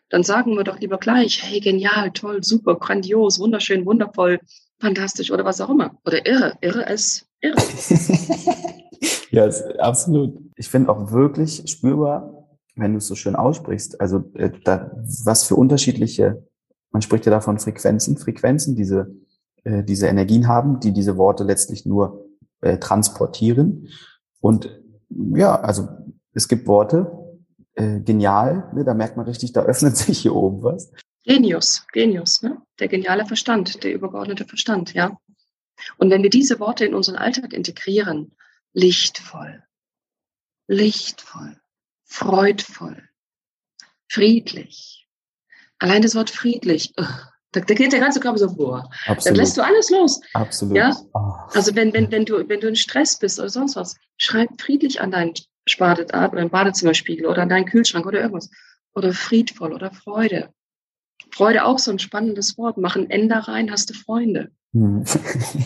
Dann 0.10 0.24
sagen 0.24 0.58
wir 0.58 0.66
doch 0.66 0.82
lieber 0.82 0.98
gleich, 0.98 1.42
hey, 1.42 1.62
genial, 1.62 2.12
toll, 2.12 2.44
super, 2.44 2.76
grandios, 2.76 3.40
wunderschön, 3.40 3.86
wundervoll, 3.86 4.42
fantastisch 4.82 5.32
oder 5.32 5.46
was 5.46 5.62
auch 5.62 5.70
immer. 5.70 5.98
Oder 6.06 6.26
irre, 6.26 6.58
irre 6.60 6.84
ist 6.92 7.26
irre. 7.40 7.56
ja, 9.32 9.48
absolut. 9.80 10.38
Ich 10.58 10.68
finde 10.68 10.90
auch 10.90 11.10
wirklich 11.10 11.64
spürbar, 11.68 12.37
wenn 12.77 12.93
du 12.93 12.98
es 13.00 13.07
so 13.07 13.15
schön 13.15 13.36
aussprichst, 13.36 14.00
also 14.00 14.31
äh, 14.36 14.51
da, 14.63 14.91
was 15.25 15.43
für 15.43 15.55
unterschiedliche, 15.55 16.48
man 16.91 17.01
spricht 17.01 17.25
ja 17.25 17.31
davon 17.31 17.60
Frequenzen, 17.60 18.17
Frequenzen, 18.17 18.75
diese, 18.75 19.15
äh, 19.63 19.84
diese 19.84 20.07
Energien 20.07 20.48
haben, 20.48 20.79
die 20.79 20.93
diese 20.93 21.17
Worte 21.17 21.43
letztlich 21.43 21.86
nur 21.86 22.25
äh, 22.62 22.77
transportieren. 22.77 23.89
Und 24.39 24.81
ja, 25.10 25.60
also 25.60 25.88
es 26.34 26.48
gibt 26.48 26.67
Worte, 26.67 27.12
äh, 27.75 28.00
genial, 28.00 28.72
ne, 28.74 28.84
da 28.84 28.93
merkt 28.93 29.17
man 29.17 29.25
richtig, 29.25 29.53
da 29.53 29.63
öffnet 29.63 29.98
sich 29.98 30.19
hier 30.19 30.36
oben 30.36 30.63
was. 30.63 30.91
Genius, 31.24 31.86
Genius, 31.91 32.41
ne? 32.41 32.62
der 32.79 32.88
geniale 32.88 33.25
Verstand, 33.25 33.84
der 33.84 33.93
übergeordnete 33.93 34.46
Verstand, 34.46 34.93
ja. 34.93 35.17
Und 35.98 36.10
wenn 36.10 36.24
wir 36.24 36.29
diese 36.29 36.60
Worte 36.60 36.86
in 36.86 36.96
unseren 36.96 37.17
Alltag 37.17 37.53
integrieren, 37.53 38.31
lichtvoll, 38.74 39.63
lichtvoll, 40.67 41.57
freudvoll, 42.08 43.08
friedlich. 44.10 45.08
Allein 45.80 46.02
das 46.02 46.16
Wort 46.16 46.32
friedlich, 46.32 46.94
da, 47.52 47.62
da 47.62 47.74
geht 47.74 47.92
der 47.92 48.00
ganze 48.00 48.20
Körper 48.20 48.38
so 48.38 48.50
vor. 48.50 48.90
Dann 49.06 49.36
lässt 49.36 49.58
du 49.58 49.62
alles 49.62 49.90
los. 49.90 50.20
Absolut. 50.34 50.76
Ja? 50.76 50.96
Oh. 51.14 51.34
Also 51.54 51.76
wenn, 51.76 51.94
wenn, 51.94 52.12
wenn, 52.12 52.26
du, 52.26 52.48
wenn 52.48 52.60
du 52.60 52.68
in 52.68 52.76
Stress 52.76 53.18
bist 53.20 53.40
oder 53.40 53.50
sonst 53.50 53.76
was, 53.76 53.96
schreib 54.18 54.60
friedlich 54.60 55.02
an 55.02 55.12
deinen 55.12 55.34
Badezimmer 55.78 56.32
oder 56.32 56.50
Badezimmerspiegel 56.50 57.26
oder 57.26 57.44
an 57.44 57.50
deinen 57.50 57.66
Kühlschrank 57.66 58.06
oder 58.06 58.22
irgendwas. 58.22 58.50
Oder 58.96 59.14
friedvoll 59.14 59.74
oder 59.74 59.92
Freude. 59.92 60.50
Freude 61.32 61.66
auch 61.66 61.80
so 61.80 61.92
ein 61.92 62.00
spannendes 62.00 62.58
Wort. 62.58 62.78
Mach 62.78 62.96
ein 62.96 63.10
Ende 63.10 63.48
rein, 63.48 63.72
hast 63.72 63.90
du 63.90 63.94
Freunde. 63.94 64.52
Hm. 64.74 65.06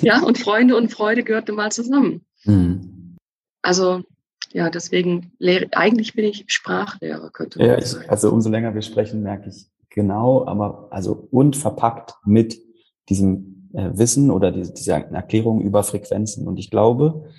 ja, 0.01 0.21
und 0.21 0.37
Freunde 0.37 0.75
und 0.75 0.91
Freude 0.91 1.23
gehört 1.23 1.49
mal 1.49 1.71
zusammen. 1.71 2.25
Hm. 2.43 3.17
Also 3.61 4.03
ja, 4.53 4.69
deswegen, 4.69 5.31
eigentlich 5.71 6.13
bin 6.13 6.25
ich 6.25 6.45
Sprachlehrer, 6.47 7.29
könnte 7.31 7.59
man 7.59 7.67
ja, 7.67 7.81
sagen. 7.81 8.09
also 8.09 8.31
umso 8.31 8.49
länger 8.49 8.73
wir 8.73 8.81
sprechen, 8.81 9.23
merke 9.23 9.49
ich 9.49 9.67
genau, 9.89 10.45
aber 10.47 10.87
also 10.91 11.27
und 11.31 11.55
verpackt 11.55 12.15
mit 12.25 12.59
diesem 13.09 13.69
äh, 13.73 13.89
Wissen 13.93 14.31
oder 14.31 14.51
die, 14.51 14.73
dieser 14.73 14.97
Erklärung 14.97 15.61
über 15.61 15.83
Frequenzen. 15.83 16.47
Und 16.47 16.57
ich 16.57 16.69
glaube, 16.69 17.29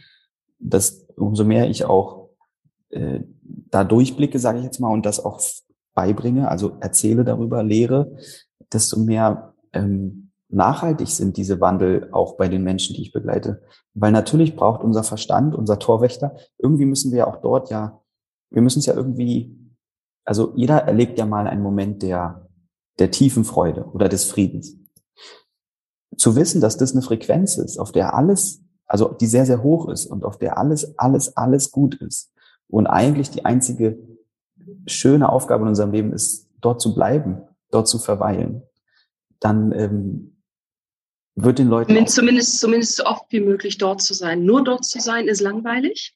dass 0.58 1.06
umso 1.16 1.44
mehr 1.44 1.68
ich 1.68 1.84
auch 1.84 2.30
äh, 2.90 3.20
da 3.44 3.84
durchblicke, 3.84 4.38
sage 4.38 4.58
ich 4.58 4.64
jetzt 4.64 4.80
mal, 4.80 4.92
und 4.92 5.06
das 5.06 5.24
auch 5.24 5.40
beibringe, 5.94 6.48
also 6.48 6.76
erzähle 6.80 7.24
darüber, 7.24 7.62
lehre, 7.62 8.16
desto 8.72 8.98
mehr 8.98 9.54
ähm, 9.72 10.21
nachhaltig 10.52 11.08
sind 11.08 11.36
diese 11.36 11.60
Wandel 11.60 12.08
auch 12.12 12.36
bei 12.36 12.48
den 12.48 12.62
Menschen, 12.62 12.94
die 12.94 13.02
ich 13.02 13.12
begleite. 13.12 13.62
Weil 13.94 14.12
natürlich 14.12 14.56
braucht 14.56 14.82
unser 14.82 15.02
Verstand, 15.02 15.54
unser 15.54 15.78
Torwächter, 15.78 16.36
irgendwie 16.58 16.84
müssen 16.84 17.12
wir 17.12 17.26
auch 17.26 17.36
dort 17.36 17.70
ja, 17.70 18.00
wir 18.50 18.62
müssen 18.62 18.80
es 18.80 18.86
ja 18.86 18.94
irgendwie, 18.94 19.58
also 20.24 20.52
jeder 20.54 20.84
erlebt 20.84 21.18
ja 21.18 21.26
mal 21.26 21.46
einen 21.46 21.62
Moment 21.62 22.02
der, 22.02 22.48
der 22.98 23.10
tiefen 23.10 23.44
Freude 23.44 23.86
oder 23.86 24.08
des 24.08 24.24
Friedens. 24.24 24.76
Zu 26.16 26.36
wissen, 26.36 26.60
dass 26.60 26.76
das 26.76 26.92
eine 26.92 27.02
Frequenz 27.02 27.56
ist, 27.56 27.78
auf 27.78 27.90
der 27.90 28.14
alles, 28.14 28.62
also 28.86 29.08
die 29.08 29.26
sehr, 29.26 29.46
sehr 29.46 29.62
hoch 29.62 29.88
ist 29.88 30.06
und 30.06 30.24
auf 30.24 30.38
der 30.38 30.58
alles, 30.58 30.98
alles, 30.98 31.36
alles 31.36 31.70
gut 31.70 31.94
ist. 31.94 32.30
Und 32.68 32.86
eigentlich 32.86 33.30
die 33.30 33.44
einzige 33.44 33.98
schöne 34.86 35.30
Aufgabe 35.30 35.62
in 35.62 35.68
unserem 35.68 35.92
Leben 35.92 36.12
ist, 36.12 36.48
dort 36.60 36.80
zu 36.80 36.94
bleiben, 36.94 37.42
dort 37.70 37.88
zu 37.88 37.98
verweilen. 37.98 38.62
Dann 39.40 39.72
ähm, 39.72 40.31
wird 41.34 41.58
den 41.58 41.68
Leuten. 41.68 42.06
Zumindest, 42.06 42.60
zumindest 42.60 42.96
so 42.96 43.04
oft 43.04 43.24
wie 43.30 43.40
möglich 43.40 43.78
dort 43.78 44.02
zu 44.02 44.14
sein. 44.14 44.44
Nur 44.44 44.64
dort 44.64 44.84
zu 44.84 45.00
sein 45.00 45.28
ist 45.28 45.40
langweilig. 45.40 46.14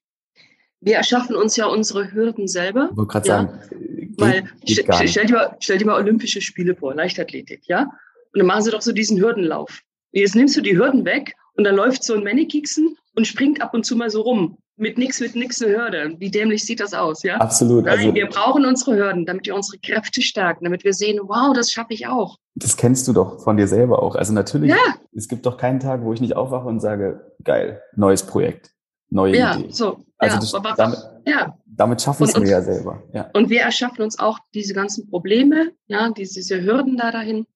Wir 0.81 0.97
erschaffen 0.97 1.35
uns 1.35 1.57
ja 1.57 1.67
unsere 1.67 2.13
Hürden 2.13 2.49
selber. 2.49 2.91
Ich 2.91 2.97
wollte 2.97 3.13
gerade 3.13 3.29
ja? 3.29 3.35
sagen, 3.35 3.61
geht, 3.71 4.21
weil 4.21 4.43
geht 4.65 4.87
stell, 4.87 5.09
stell, 5.09 5.27
dir 5.27 5.35
mal, 5.35 5.57
stell 5.61 5.79
dir 5.79 5.87
mal 5.87 5.97
Olympische 5.97 6.41
Spiele 6.41 6.77
vor, 6.77 6.95
Leichtathletik, 6.95 7.63
ja? 7.67 7.83
Und 7.83 8.41
dann 8.41 8.47
machen 8.47 8.63
sie 8.63 8.71
doch 8.71 8.83
so 8.83 8.93
diesen 8.93 9.19
Hürdenlauf. 9.19 9.83
Jetzt 10.13 10.35
nimmst 10.35 10.57
du 10.57 10.61
die 10.61 10.77
Hürden 10.77 11.05
weg 11.05 11.35
und 11.55 11.65
dann 11.65 11.75
läuft 11.75 12.05
so 12.05 12.15
ein 12.15 12.25
Mannekiksen 12.25 12.97
und 13.15 13.27
springt 13.27 13.61
ab 13.63 13.75
und 13.75 13.85
zu 13.85 13.97
mal 13.97 14.11
so 14.11 14.21
rum. 14.21 14.59
Mit 14.79 14.99
nix, 14.99 15.21
mit 15.21 15.35
nix 15.35 15.63
eine 15.63 15.75
Hürde. 15.75 16.15
Wie 16.19 16.31
dämlich 16.31 16.65
sieht 16.65 16.81
das 16.81 16.93
aus, 16.93 17.23
ja? 17.23 17.37
Absolut. 17.37 17.87
Nein, 17.87 17.99
also, 17.99 18.15
wir 18.15 18.27
brauchen 18.27 18.67
unsere 18.67 18.95
Hürden, 18.97 19.25
damit 19.25 19.47
wir 19.47 19.55
unsere 19.55 19.79
Kräfte 19.79 20.21
stärken, 20.21 20.65
damit 20.65 20.85
wir 20.85 20.93
sehen, 20.93 21.19
wow, 21.23 21.55
das 21.55 21.73
schaffe 21.73 21.95
ich 21.95 22.07
auch. 22.07 22.39
Das 22.55 22.77
kennst 22.77 23.09
du 23.09 23.15
doch 23.15 23.43
von 23.43 23.57
dir 23.57 23.69
selber 23.69 24.03
auch. 24.03 24.17
Also 24.17 24.35
natürlich, 24.35 24.71
ja. 24.71 24.95
es 25.13 25.29
gibt 25.29 25.47
doch 25.47 25.57
keinen 25.57 25.81
Tag, 25.81 26.03
wo 26.03 26.13
ich 26.13 26.21
nicht 26.21 26.37
aufwache 26.37 26.69
und 26.69 26.81
sage, 26.81 27.33
geil, 27.43 27.81
neues 27.95 28.23
Projekt, 28.23 28.73
neue 29.09 29.37
ja, 29.37 29.57
Idee. 29.57 29.71
So, 29.71 30.05
also 30.19 30.35
ja, 30.35 30.41
das, 30.41 30.55
aber, 30.55 30.75
damit, 30.77 30.99
ja. 31.27 31.59
damit 31.67 32.03
schaffen 32.03 32.27
wir 32.27 32.43
es 32.43 32.51
ja 32.51 32.61
selber. 32.61 33.03
Ja. 33.15 33.31
Und 33.33 33.49
wir 33.49 33.63
erschaffen 33.63 34.03
uns 34.03 34.19
auch 34.19 34.39
diese 34.55 34.75
ganzen 34.75 35.09
Probleme, 35.09 35.73
ja, 35.87 36.11
diese, 36.11 36.35
diese 36.35 36.63
Hürden 36.63 36.99
da 36.99 37.11
dahin. 37.13 37.47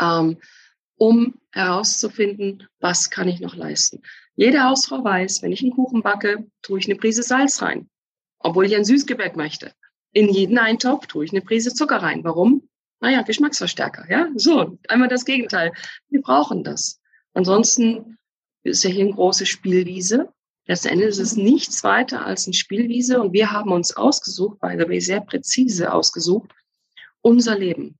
Ähm, 0.00 0.36
um 0.98 1.34
herauszufinden, 1.52 2.66
was 2.80 3.10
kann 3.10 3.28
ich 3.28 3.40
noch 3.40 3.54
leisten. 3.54 4.02
Jede 4.36 4.62
Hausfrau 4.62 5.02
weiß, 5.02 5.42
wenn 5.42 5.52
ich 5.52 5.62
einen 5.62 5.72
Kuchen 5.72 6.02
backe, 6.02 6.46
tue 6.62 6.78
ich 6.78 6.86
eine 6.86 6.96
Prise 6.96 7.22
Salz 7.22 7.62
rein, 7.62 7.88
obwohl 8.38 8.66
ich 8.66 8.76
ein 8.76 8.84
Süßgebäck 8.84 9.34
möchte. 9.34 9.72
In 10.12 10.28
jeden 10.28 10.58
Eintopf 10.58 11.06
tue 11.06 11.24
ich 11.24 11.32
eine 11.32 11.40
Prise 11.40 11.72
Zucker 11.72 12.02
rein. 12.02 12.22
Warum? 12.22 12.68
Naja, 13.00 13.22
Geschmacksverstärker, 13.22 14.10
ja? 14.10 14.28
So, 14.36 14.78
einmal 14.88 15.08
das 15.08 15.24
Gegenteil. 15.24 15.72
Wir 16.08 16.20
brauchen 16.20 16.64
das. 16.64 17.00
Ansonsten 17.34 18.18
ist 18.62 18.84
ja 18.84 18.90
hier 18.90 19.04
eine 19.04 19.14
große 19.14 19.46
Spielwiese. 19.46 20.32
Letzten 20.66 20.88
Endes 20.88 21.18
ist 21.18 21.32
es 21.32 21.36
nichts 21.36 21.84
weiter 21.84 22.26
als 22.26 22.46
eine 22.46 22.54
Spielwiese 22.54 23.20
und 23.20 23.32
wir 23.32 23.52
haben 23.52 23.72
uns 23.72 23.96
ausgesucht, 23.96 24.58
by 24.60 24.76
the 24.78 24.88
way, 24.88 25.00
sehr 25.00 25.20
präzise 25.20 25.92
ausgesucht, 25.92 26.50
unser 27.22 27.56
Leben. 27.56 27.98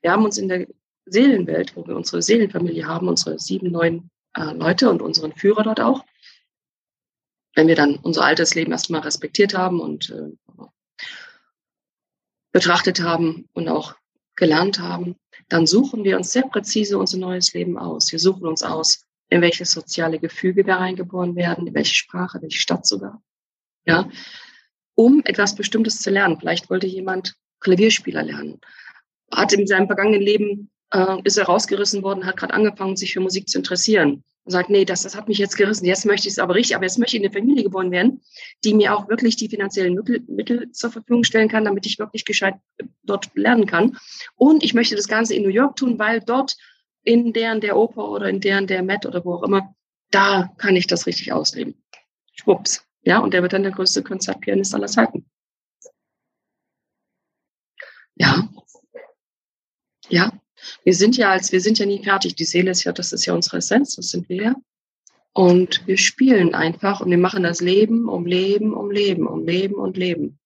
Wir 0.00 0.12
haben 0.12 0.24
uns 0.24 0.38
in 0.38 0.48
der 0.48 0.66
Seelenwelt, 1.06 1.76
wo 1.76 1.86
wir 1.86 1.96
unsere 1.96 2.22
Seelenfamilie 2.22 2.86
haben, 2.86 3.08
unsere 3.08 3.38
sieben, 3.38 3.70
neun 3.70 4.10
äh, 4.34 4.52
Leute 4.52 4.90
und 4.90 5.02
unseren 5.02 5.32
Führer 5.32 5.62
dort 5.62 5.80
auch. 5.80 6.04
Wenn 7.54 7.68
wir 7.68 7.76
dann 7.76 7.96
unser 7.96 8.24
altes 8.24 8.54
Leben 8.54 8.72
erstmal 8.72 9.02
respektiert 9.02 9.54
haben 9.54 9.80
und 9.80 10.10
äh, 10.10 10.64
betrachtet 12.52 13.00
haben 13.00 13.48
und 13.52 13.68
auch 13.68 13.94
gelernt 14.36 14.78
haben, 14.78 15.16
dann 15.48 15.66
suchen 15.66 16.04
wir 16.04 16.16
uns 16.16 16.32
sehr 16.32 16.42
präzise 16.42 16.98
unser 16.98 17.18
neues 17.18 17.52
Leben 17.52 17.78
aus. 17.78 18.12
Wir 18.12 18.18
suchen 18.18 18.46
uns 18.46 18.62
aus, 18.62 19.06
in 19.28 19.40
welches 19.40 19.72
soziale 19.72 20.18
Gefüge 20.18 20.66
wir 20.66 20.74
reingeboren 20.74 21.36
werden, 21.36 21.66
in 21.66 21.74
welche 21.74 21.94
Sprache, 21.94 22.40
welche 22.40 22.58
Stadt 22.58 22.86
sogar. 22.86 23.22
Ja, 23.84 24.08
um 24.94 25.22
etwas 25.24 25.54
Bestimmtes 25.54 26.00
zu 26.00 26.10
lernen. 26.10 26.38
Vielleicht 26.38 26.70
wollte 26.70 26.86
jemand 26.86 27.34
Klavierspieler 27.60 28.22
lernen, 28.22 28.60
hat 29.32 29.52
in 29.52 29.66
seinem 29.66 29.86
vergangenen 29.86 30.22
Leben 30.22 30.70
äh, 30.92 31.16
ist 31.24 31.38
er 31.38 31.46
rausgerissen 31.46 32.02
worden, 32.02 32.26
hat 32.26 32.36
gerade 32.36 32.54
angefangen, 32.54 32.96
sich 32.96 33.12
für 33.12 33.20
Musik 33.20 33.48
zu 33.48 33.58
interessieren. 33.58 34.22
Und 34.44 34.50
sagt, 34.50 34.70
nee, 34.70 34.84
das, 34.84 35.02
das 35.02 35.14
hat 35.14 35.28
mich 35.28 35.38
jetzt 35.38 35.56
gerissen, 35.56 35.84
jetzt 35.84 36.04
möchte 36.04 36.26
ich 36.26 36.34
es 36.34 36.38
aber 36.40 36.56
richtig, 36.56 36.74
aber 36.74 36.84
jetzt 36.84 36.98
möchte 36.98 37.16
ich 37.16 37.22
in 37.22 37.28
eine 37.28 37.32
Familie 37.32 37.62
geboren 37.62 37.92
werden, 37.92 38.22
die 38.64 38.74
mir 38.74 38.96
auch 38.96 39.08
wirklich 39.08 39.36
die 39.36 39.48
finanziellen 39.48 39.94
Mittel, 39.94 40.20
Mittel 40.26 40.72
zur 40.72 40.90
Verfügung 40.90 41.22
stellen 41.22 41.48
kann, 41.48 41.64
damit 41.64 41.86
ich 41.86 42.00
wirklich 42.00 42.24
gescheit 42.24 42.54
dort 43.04 43.30
lernen 43.34 43.66
kann. 43.66 43.96
Und 44.34 44.64
ich 44.64 44.74
möchte 44.74 44.96
das 44.96 45.06
Ganze 45.06 45.34
in 45.34 45.44
New 45.44 45.48
York 45.48 45.76
tun, 45.76 45.96
weil 46.00 46.20
dort 46.20 46.56
in 47.04 47.32
deren 47.32 47.60
der 47.60 47.76
Oper 47.76 48.08
oder 48.10 48.28
in 48.28 48.40
deren 48.40 48.66
der 48.66 48.82
Met 48.82 49.06
oder 49.06 49.24
wo 49.24 49.34
auch 49.34 49.42
immer, 49.44 49.76
da 50.10 50.52
kann 50.58 50.74
ich 50.74 50.88
das 50.88 51.06
richtig 51.06 51.32
ausleben. 51.32 51.74
Schwupps. 52.34 52.84
Ja, 53.02 53.18
und 53.18 53.34
der 53.34 53.42
wird 53.42 53.52
dann 53.52 53.62
der 53.62 53.72
größte 53.72 54.02
Konzertpianist 54.02 54.74
aller 54.74 54.86
Zeiten. 54.86 55.24
Ja. 58.16 58.48
Ja. 60.08 60.32
Wir 60.84 60.94
sind 60.94 61.16
ja 61.16 61.30
als, 61.30 61.52
wir 61.52 61.60
sind 61.60 61.78
ja 61.78 61.86
nie 61.86 62.02
fertig. 62.02 62.34
Die 62.34 62.44
Seele 62.44 62.70
ist 62.70 62.84
ja, 62.84 62.92
das 62.92 63.12
ist 63.12 63.26
ja 63.26 63.34
unsere 63.34 63.58
Essenz, 63.58 63.96
das 63.96 64.10
sind 64.10 64.28
wir. 64.28 64.54
Und 65.32 65.86
wir 65.86 65.96
spielen 65.96 66.54
einfach 66.54 67.00
und 67.00 67.10
wir 67.10 67.18
machen 67.18 67.42
das 67.42 67.60
Leben 67.60 68.08
um 68.08 68.26
Leben 68.26 68.74
um 68.74 68.90
Leben 68.90 69.26
um 69.26 69.46
Leben 69.46 69.74
und 69.74 69.96
Leben. 69.96 70.38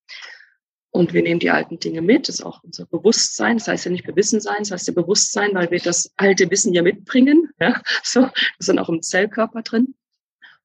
Und 0.91 1.13
wir 1.13 1.21
nehmen 1.21 1.39
die 1.39 1.51
alten 1.51 1.79
Dinge 1.79 2.01
mit, 2.01 2.27
das 2.27 2.35
ist 2.35 2.45
auch 2.45 2.63
unser 2.63 2.85
Bewusstsein, 2.85 3.57
das 3.57 3.67
heißt 3.67 3.85
ja 3.85 3.91
nicht 3.91 4.05
Bewissensein, 4.05 4.59
das 4.59 4.71
heißt 4.71 4.87
ja 4.87 4.93
Bewusstsein, 4.93 5.53
weil 5.53 5.69
wir 5.69 5.79
das 5.79 6.11
alte 6.15 6.49
Wissen 6.49 6.73
ja 6.73 6.81
mitbringen. 6.81 7.51
Ja? 7.59 7.81
So, 8.03 8.21
das 8.57 8.67
dann 8.67 8.79
auch 8.79 8.89
im 8.89 9.01
Zellkörper 9.01 9.61
drin. 9.61 9.93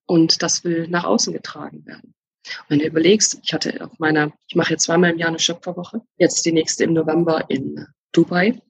Und 0.07 0.43
das 0.43 0.65
will 0.65 0.89
nach 0.89 1.05
außen 1.05 1.33
getragen 1.33 1.85
werden. 1.87 2.15
Und 2.61 2.71
wenn 2.71 2.79
du 2.79 2.87
überlegst, 2.87 3.41
ich 3.43 3.53
hatte 3.53 3.85
auf 3.85 3.99
meiner, 3.99 4.33
ich 4.47 4.57
mache 4.57 4.71
jetzt 4.71 4.85
zweimal 4.85 5.11
im 5.11 5.19
Jahr 5.19 5.29
eine 5.29 5.39
Schöpferwoche, 5.39 6.03
jetzt 6.17 6.45
die 6.45 6.53
nächste 6.53 6.85
im 6.85 6.93
November 6.93 7.51
in 7.51 7.87
Dubai. 8.13 8.61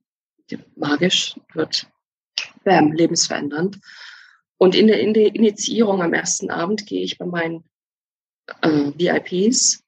Magisch, 0.77 1.35
wird 1.55 1.87
bam, 2.65 2.93
lebensverändernd. 2.93 3.79
Und 4.59 4.75
in 4.75 4.87
der, 4.87 5.01
in 5.01 5.15
der 5.15 5.35
Initiierung 5.35 6.03
am 6.03 6.15
ersten 6.15 6.51
Abend 6.51 6.87
gehe 6.87 7.03
ich 7.03 7.19
bei 7.19 7.27
meinen 7.27 7.65
äh, 8.61 8.93
VIPs 8.97 9.83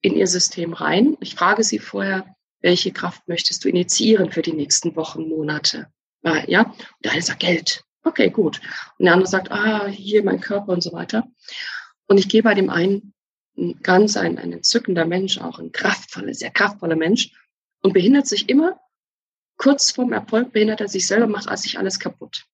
in 0.00 0.16
ihr 0.16 0.26
System 0.26 0.72
rein. 0.72 1.16
Ich 1.20 1.34
frage 1.34 1.62
sie 1.62 1.78
vorher, 1.78 2.34
welche 2.60 2.92
Kraft 2.92 3.26
möchtest 3.28 3.64
du 3.64 3.68
initiieren 3.68 4.32
für 4.32 4.42
die 4.42 4.52
nächsten 4.52 4.96
Wochen, 4.96 5.28
Monate? 5.28 5.88
Ja, 6.46 6.62
und 6.62 7.04
der 7.04 7.12
eine 7.12 7.22
sagt 7.22 7.40
Geld. 7.40 7.84
Okay, 8.02 8.30
gut. 8.30 8.60
Und 8.98 9.04
der 9.04 9.14
andere 9.14 9.28
sagt, 9.28 9.52
ah, 9.52 9.86
hier 9.86 10.24
mein 10.24 10.40
Körper 10.40 10.72
und 10.72 10.82
so 10.82 10.92
weiter. 10.92 11.28
Und 12.06 12.18
ich 12.18 12.28
gehe 12.28 12.42
bei 12.42 12.54
dem 12.54 12.70
einen 12.70 13.14
ganz 13.82 14.16
ein, 14.16 14.38
ein 14.38 14.52
entzückender 14.52 15.04
Mensch, 15.04 15.38
auch 15.38 15.58
ein 15.58 15.72
kraftvoller, 15.72 16.34
sehr 16.34 16.50
kraftvoller 16.50 16.96
Mensch 16.96 17.30
und 17.82 17.92
behindert 17.92 18.26
sich 18.26 18.48
immer, 18.48 18.80
kurz 19.58 19.90
vorm 19.90 20.12
Erfolg 20.12 20.52
behindert 20.52 20.80
er 20.80 20.88
sich 20.88 21.06
selber, 21.06 21.26
macht 21.26 21.48
als 21.48 21.62
sich 21.62 21.78
alles 21.78 22.00
kaputt. 22.00 22.46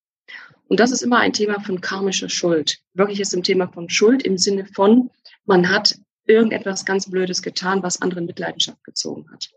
Und 0.67 0.81
das 0.81 0.91
ist 0.91 1.03
immer 1.03 1.19
ein 1.19 1.33
Thema 1.33 1.61
von 1.61 1.81
karmischer 1.81 2.29
Schuld. 2.29 2.79
Wirklich 2.95 3.21
ist 3.21 3.35
ein 3.35 3.43
Thema 3.43 3.69
von 3.69 3.89
Schuld 3.89 4.23
im 4.23 4.39
Sinne 4.39 4.67
von, 4.67 5.11
man 5.45 5.69
hat 5.69 5.97
irgendetwas 6.27 6.85
ganz 6.85 7.11
Blödes 7.11 7.43
getan, 7.43 7.83
was 7.83 8.01
anderen 8.01 8.25
Mitleidenschaft 8.25 8.83
gezogen 8.83 9.31
hat. 9.31 9.51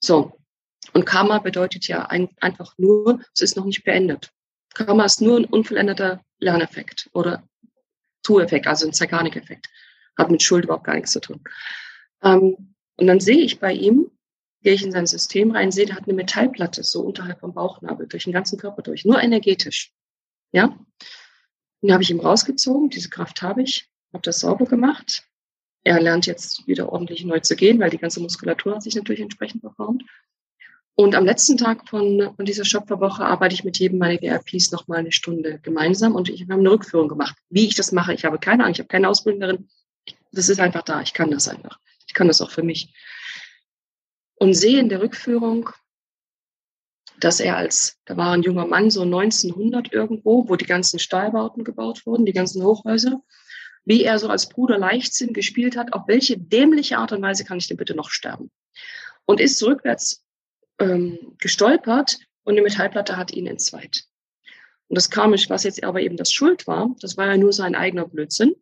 So. 0.00 0.32
Und 0.94 1.04
Karma 1.04 1.38
bedeutet 1.38 1.86
ja 1.86 2.06
ein, 2.06 2.28
einfach 2.40 2.74
nur, 2.78 3.20
es 3.34 3.42
ist 3.42 3.56
noch 3.56 3.66
nicht 3.66 3.84
beendet. 3.84 4.32
Karma 4.74 5.04
ist 5.04 5.20
nur 5.20 5.38
ein 5.38 5.44
unvollendeter 5.44 6.22
Lerneffekt 6.38 7.08
oder 7.12 7.46
Tu-Effekt, 8.22 8.66
also 8.66 8.86
ein 8.86 8.92
Zeigarnik-Effekt. 8.92 9.68
Hat 10.16 10.30
mit 10.30 10.42
Schuld 10.42 10.64
überhaupt 10.64 10.84
gar 10.84 10.94
nichts 10.94 11.12
zu 11.12 11.20
tun. 11.20 11.42
Ähm, 12.22 12.74
und 12.96 13.06
dann 13.06 13.20
sehe 13.20 13.38
ich 13.38 13.60
bei 13.60 13.72
ihm, 13.72 14.10
gehe 14.62 14.74
ich 14.74 14.82
in 14.82 14.92
sein 14.92 15.06
System 15.06 15.50
rein, 15.50 15.72
sehe, 15.72 15.86
der 15.86 15.96
hat 15.96 16.04
eine 16.04 16.14
Metallplatte 16.14 16.82
so 16.82 17.00
unterhalb 17.00 17.40
vom 17.40 17.54
Bauchnabel, 17.54 18.06
durch 18.06 18.24
den 18.24 18.32
ganzen 18.32 18.58
Körper 18.58 18.82
durch, 18.82 19.04
nur 19.04 19.20
energetisch. 19.22 19.92
Ja? 20.52 20.76
Dann 21.80 21.92
habe 21.92 22.02
ich 22.02 22.10
ihm 22.10 22.20
rausgezogen, 22.20 22.90
diese 22.90 23.10
Kraft 23.10 23.42
habe 23.42 23.62
ich, 23.62 23.88
habe 24.12 24.22
das 24.22 24.40
sauber 24.40 24.66
gemacht. 24.66 25.24
Er 25.84 26.00
lernt 26.00 26.26
jetzt 26.26 26.66
wieder 26.68 26.92
ordentlich 26.92 27.24
neu 27.24 27.40
zu 27.40 27.56
gehen, 27.56 27.80
weil 27.80 27.90
die 27.90 27.98
ganze 27.98 28.20
Muskulatur 28.20 28.76
hat 28.76 28.82
sich 28.82 28.94
natürlich 28.94 29.20
entsprechend 29.20 29.62
verformt. 29.62 30.04
Und 30.94 31.14
am 31.14 31.24
letzten 31.24 31.56
Tag 31.56 31.88
von, 31.88 32.32
von 32.36 32.44
dieser 32.44 32.64
Schöpferwoche 32.64 33.24
arbeite 33.24 33.54
ich 33.54 33.64
mit 33.64 33.78
jedem 33.78 33.98
meiner 33.98 34.20
VIPs 34.20 34.70
nochmal 34.70 34.98
eine 34.98 35.10
Stunde 35.10 35.58
gemeinsam 35.60 36.14
und 36.14 36.28
ich 36.28 36.42
habe 36.42 36.54
eine 36.54 36.70
Rückführung 36.70 37.08
gemacht. 37.08 37.34
Wie 37.48 37.66
ich 37.66 37.74
das 37.74 37.92
mache, 37.92 38.12
ich 38.12 38.24
habe 38.24 38.38
keine 38.38 38.62
Ahnung, 38.62 38.74
ich 38.74 38.78
habe 38.78 38.88
keine 38.88 39.08
Ausbildung 39.08 39.40
darin. 39.40 39.68
Das 40.32 40.48
ist 40.48 40.60
einfach 40.60 40.82
da, 40.82 41.00
ich 41.00 41.14
kann 41.14 41.30
das 41.30 41.48
einfach. 41.48 41.78
Ich 42.06 42.14
kann 42.14 42.28
das 42.28 42.40
auch 42.42 42.50
für 42.50 42.62
mich. 42.62 42.92
Und 44.42 44.54
sehe 44.54 44.80
in 44.80 44.88
der 44.88 45.00
Rückführung, 45.00 45.70
dass 47.20 47.38
er 47.38 47.56
als, 47.56 48.00
da 48.06 48.16
war 48.16 48.32
ein 48.32 48.42
junger 48.42 48.66
Mann, 48.66 48.90
so 48.90 49.02
1900 49.02 49.92
irgendwo, 49.92 50.48
wo 50.48 50.56
die 50.56 50.66
ganzen 50.66 50.98
Stahlbauten 50.98 51.62
gebaut 51.62 52.04
wurden, 52.06 52.26
die 52.26 52.32
ganzen 52.32 52.60
Hochhäuser, 52.64 53.22
wie 53.84 54.02
er 54.02 54.18
so 54.18 54.26
als 54.28 54.48
Bruder 54.48 54.78
Leichtsinn 54.78 55.32
gespielt 55.32 55.76
hat, 55.76 55.92
auf 55.92 56.08
welche 56.08 56.38
dämliche 56.38 56.98
Art 56.98 57.12
und 57.12 57.22
Weise 57.22 57.44
kann 57.44 57.58
ich 57.58 57.68
denn 57.68 57.76
bitte 57.76 57.94
noch 57.94 58.10
sterben? 58.10 58.50
Und 59.26 59.38
ist 59.38 59.62
rückwärts 59.62 60.24
ähm, 60.80 61.36
gestolpert 61.38 62.18
und 62.42 62.54
eine 62.54 62.62
Metallplatte 62.62 63.16
hat 63.16 63.30
ihn 63.30 63.46
entzweit. 63.46 64.02
Und 64.88 64.96
das 64.96 65.08
Karmisch, 65.08 65.48
was 65.50 65.62
jetzt 65.62 65.84
aber 65.84 66.00
eben 66.00 66.16
das 66.16 66.32
Schuld 66.32 66.66
war, 66.66 66.92
das 67.00 67.16
war 67.16 67.28
ja 67.28 67.36
nur 67.36 67.52
sein 67.52 67.76
eigener 67.76 68.08
Blödsinn. 68.08 68.56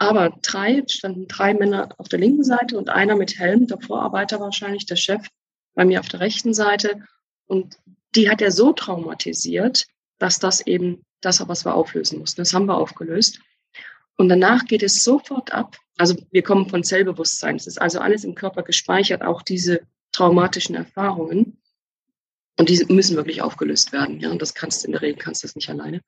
Aber 0.00 0.30
drei, 0.40 0.82
standen 0.88 1.28
drei 1.28 1.52
Männer 1.52 1.90
auf 1.98 2.08
der 2.08 2.18
linken 2.18 2.42
Seite 2.42 2.78
und 2.78 2.88
einer 2.88 3.16
mit 3.16 3.38
Helm, 3.38 3.66
der 3.66 3.78
Vorarbeiter 3.78 4.40
wahrscheinlich, 4.40 4.86
der 4.86 4.96
Chef, 4.96 5.28
bei 5.74 5.84
mir 5.84 6.00
auf 6.00 6.08
der 6.08 6.20
rechten 6.20 6.54
Seite. 6.54 7.02
Und 7.46 7.76
die 8.14 8.30
hat 8.30 8.40
er 8.40 8.50
so 8.50 8.72
traumatisiert, 8.72 9.86
dass 10.18 10.38
das 10.38 10.66
eben 10.66 11.04
das, 11.20 11.46
was 11.46 11.66
wir 11.66 11.74
auflösen 11.74 12.18
mussten. 12.18 12.40
Das 12.40 12.54
haben 12.54 12.64
wir 12.64 12.78
aufgelöst. 12.78 13.40
Und 14.16 14.30
danach 14.30 14.64
geht 14.64 14.82
es 14.82 15.04
sofort 15.04 15.52
ab. 15.52 15.76
Also 15.98 16.16
wir 16.30 16.42
kommen 16.42 16.70
von 16.70 16.82
Zellbewusstsein. 16.82 17.56
Es 17.56 17.66
ist 17.66 17.78
also 17.78 18.00
alles 18.00 18.24
im 18.24 18.34
Körper 18.34 18.62
gespeichert, 18.62 19.20
auch 19.20 19.42
diese 19.42 19.82
traumatischen 20.12 20.76
Erfahrungen. 20.76 21.58
Und 22.58 22.70
die 22.70 22.82
müssen 22.88 23.16
wirklich 23.16 23.42
aufgelöst 23.42 23.92
werden. 23.92 24.18
Ja, 24.18 24.30
und 24.30 24.40
das 24.40 24.54
kannst 24.54 24.82
du 24.82 24.86
in 24.86 24.92
der 24.92 25.02
Regel 25.02 25.22
kannst 25.22 25.42
du 25.42 25.46
das 25.46 25.56
nicht 25.56 25.68
alleine. 25.68 26.00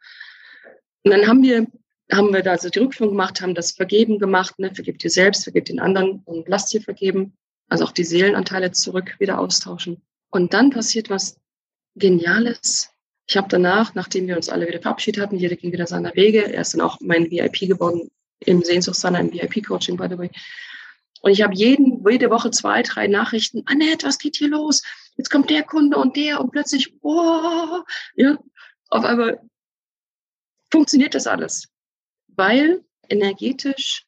Und 1.02 1.11
dann 1.11 1.26
haben 1.26 1.42
wir, 1.42 1.66
haben 2.10 2.32
wir 2.32 2.42
da 2.42 2.52
also 2.52 2.68
die 2.68 2.78
Rückführung 2.78 3.12
gemacht, 3.12 3.40
haben 3.40 3.54
das 3.54 3.72
Vergeben 3.72 4.18
gemacht, 4.18 4.58
ne, 4.58 4.74
vergib 4.74 4.98
dir 4.98 5.10
selbst, 5.10 5.44
vergib 5.44 5.66
den 5.66 5.80
anderen 5.80 6.22
und 6.24 6.48
lass 6.48 6.66
dir 6.66 6.82
vergeben. 6.82 7.36
Also 7.68 7.84
auch 7.84 7.92
die 7.92 8.04
Seelenanteile 8.04 8.72
zurück 8.72 9.16
wieder 9.18 9.38
austauschen. 9.38 10.02
Und 10.30 10.52
dann 10.52 10.70
passiert 10.70 11.10
was 11.10 11.36
Geniales. 11.94 12.90
Ich 13.26 13.36
habe 13.36 13.48
danach, 13.48 13.94
nachdem 13.94 14.26
wir 14.26 14.36
uns 14.36 14.48
alle 14.48 14.66
wieder 14.66 14.80
verabschiedet 14.80 15.22
hatten, 15.22 15.36
jeder 15.36 15.56
ging 15.56 15.72
wieder 15.72 15.86
seiner 15.86 16.14
Wege. 16.14 16.52
Er 16.52 16.62
ist 16.62 16.74
dann 16.74 16.80
auch 16.80 16.98
mein 17.00 17.30
VIP 17.30 17.68
geworden 17.68 18.10
im 18.40 18.62
Sehnsuchtssanner, 18.62 19.20
im 19.20 19.32
VIP-Coaching, 19.32 19.96
by 19.96 20.08
the 20.10 20.18
way. 20.18 20.30
Und 21.22 21.30
ich 21.30 21.42
habe 21.42 21.54
jeden, 21.54 22.04
jede 22.08 22.30
Woche 22.30 22.50
zwei, 22.50 22.82
drei 22.82 23.06
Nachrichten. 23.06 23.62
Annette, 23.66 24.06
was 24.06 24.18
geht 24.18 24.36
hier 24.36 24.48
los? 24.48 24.82
Jetzt 25.16 25.30
kommt 25.30 25.50
der 25.50 25.62
Kunde 25.62 25.96
und 25.96 26.16
der 26.16 26.40
und 26.40 26.50
plötzlich, 26.50 26.94
oh, 27.02 27.82
ja, 28.16 28.38
auf 28.88 29.04
einmal 29.04 29.40
funktioniert 30.70 31.14
das 31.14 31.26
alles. 31.26 31.68
Weil 32.42 32.83
energetisch 33.09 34.05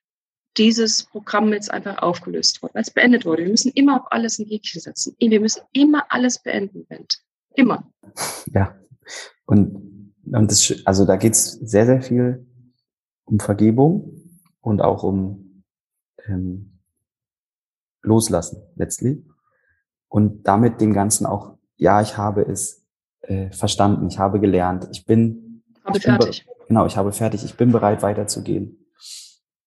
dieses 0.56 1.04
Programm 1.04 1.52
jetzt 1.52 1.70
einfach 1.70 2.02
aufgelöst 2.02 2.60
wurde, 2.62 2.74
weil 2.74 2.82
es 2.82 2.90
beendet 2.90 3.24
wurde. 3.24 3.44
Wir 3.44 3.50
müssen 3.50 3.70
immer 3.76 4.00
auf 4.00 4.10
alles 4.10 4.40
ein 4.40 4.46
Häkchen 4.46 4.80
setzen. 4.80 5.14
Wir 5.20 5.40
müssen 5.40 5.62
immer 5.72 6.06
alles 6.08 6.40
beenden, 6.40 6.84
Bent. 6.86 7.20
Immer. 7.54 7.88
Ja. 8.46 8.76
Und, 9.46 10.12
und 10.24 10.50
das, 10.50 10.82
also 10.84 11.04
da 11.04 11.14
geht's 11.14 11.52
sehr, 11.52 11.86
sehr 11.86 12.02
viel 12.02 12.44
um 13.24 13.38
Vergebung 13.38 14.20
und 14.60 14.82
auch 14.82 15.04
um 15.04 15.62
ähm, 16.26 16.80
Loslassen 18.02 18.64
letztlich. 18.74 19.22
Und 20.08 20.42
damit 20.42 20.80
dem 20.80 20.92
Ganzen 20.92 21.24
auch, 21.24 21.56
ja, 21.76 22.02
ich 22.02 22.16
habe 22.16 22.42
es 22.42 22.84
äh, 23.20 23.52
verstanden, 23.52 24.08
ich 24.08 24.18
habe 24.18 24.40
gelernt, 24.40 24.88
ich 24.90 25.06
bin, 25.06 25.62
ich 25.86 25.92
bin 25.92 26.02
fertig. 26.02 26.48
Genau, 26.68 26.86
ich 26.86 26.96
habe 26.96 27.12
fertig, 27.12 27.44
ich 27.44 27.54
bin 27.54 27.72
bereit 27.72 28.02
weiterzugehen. 28.02 28.86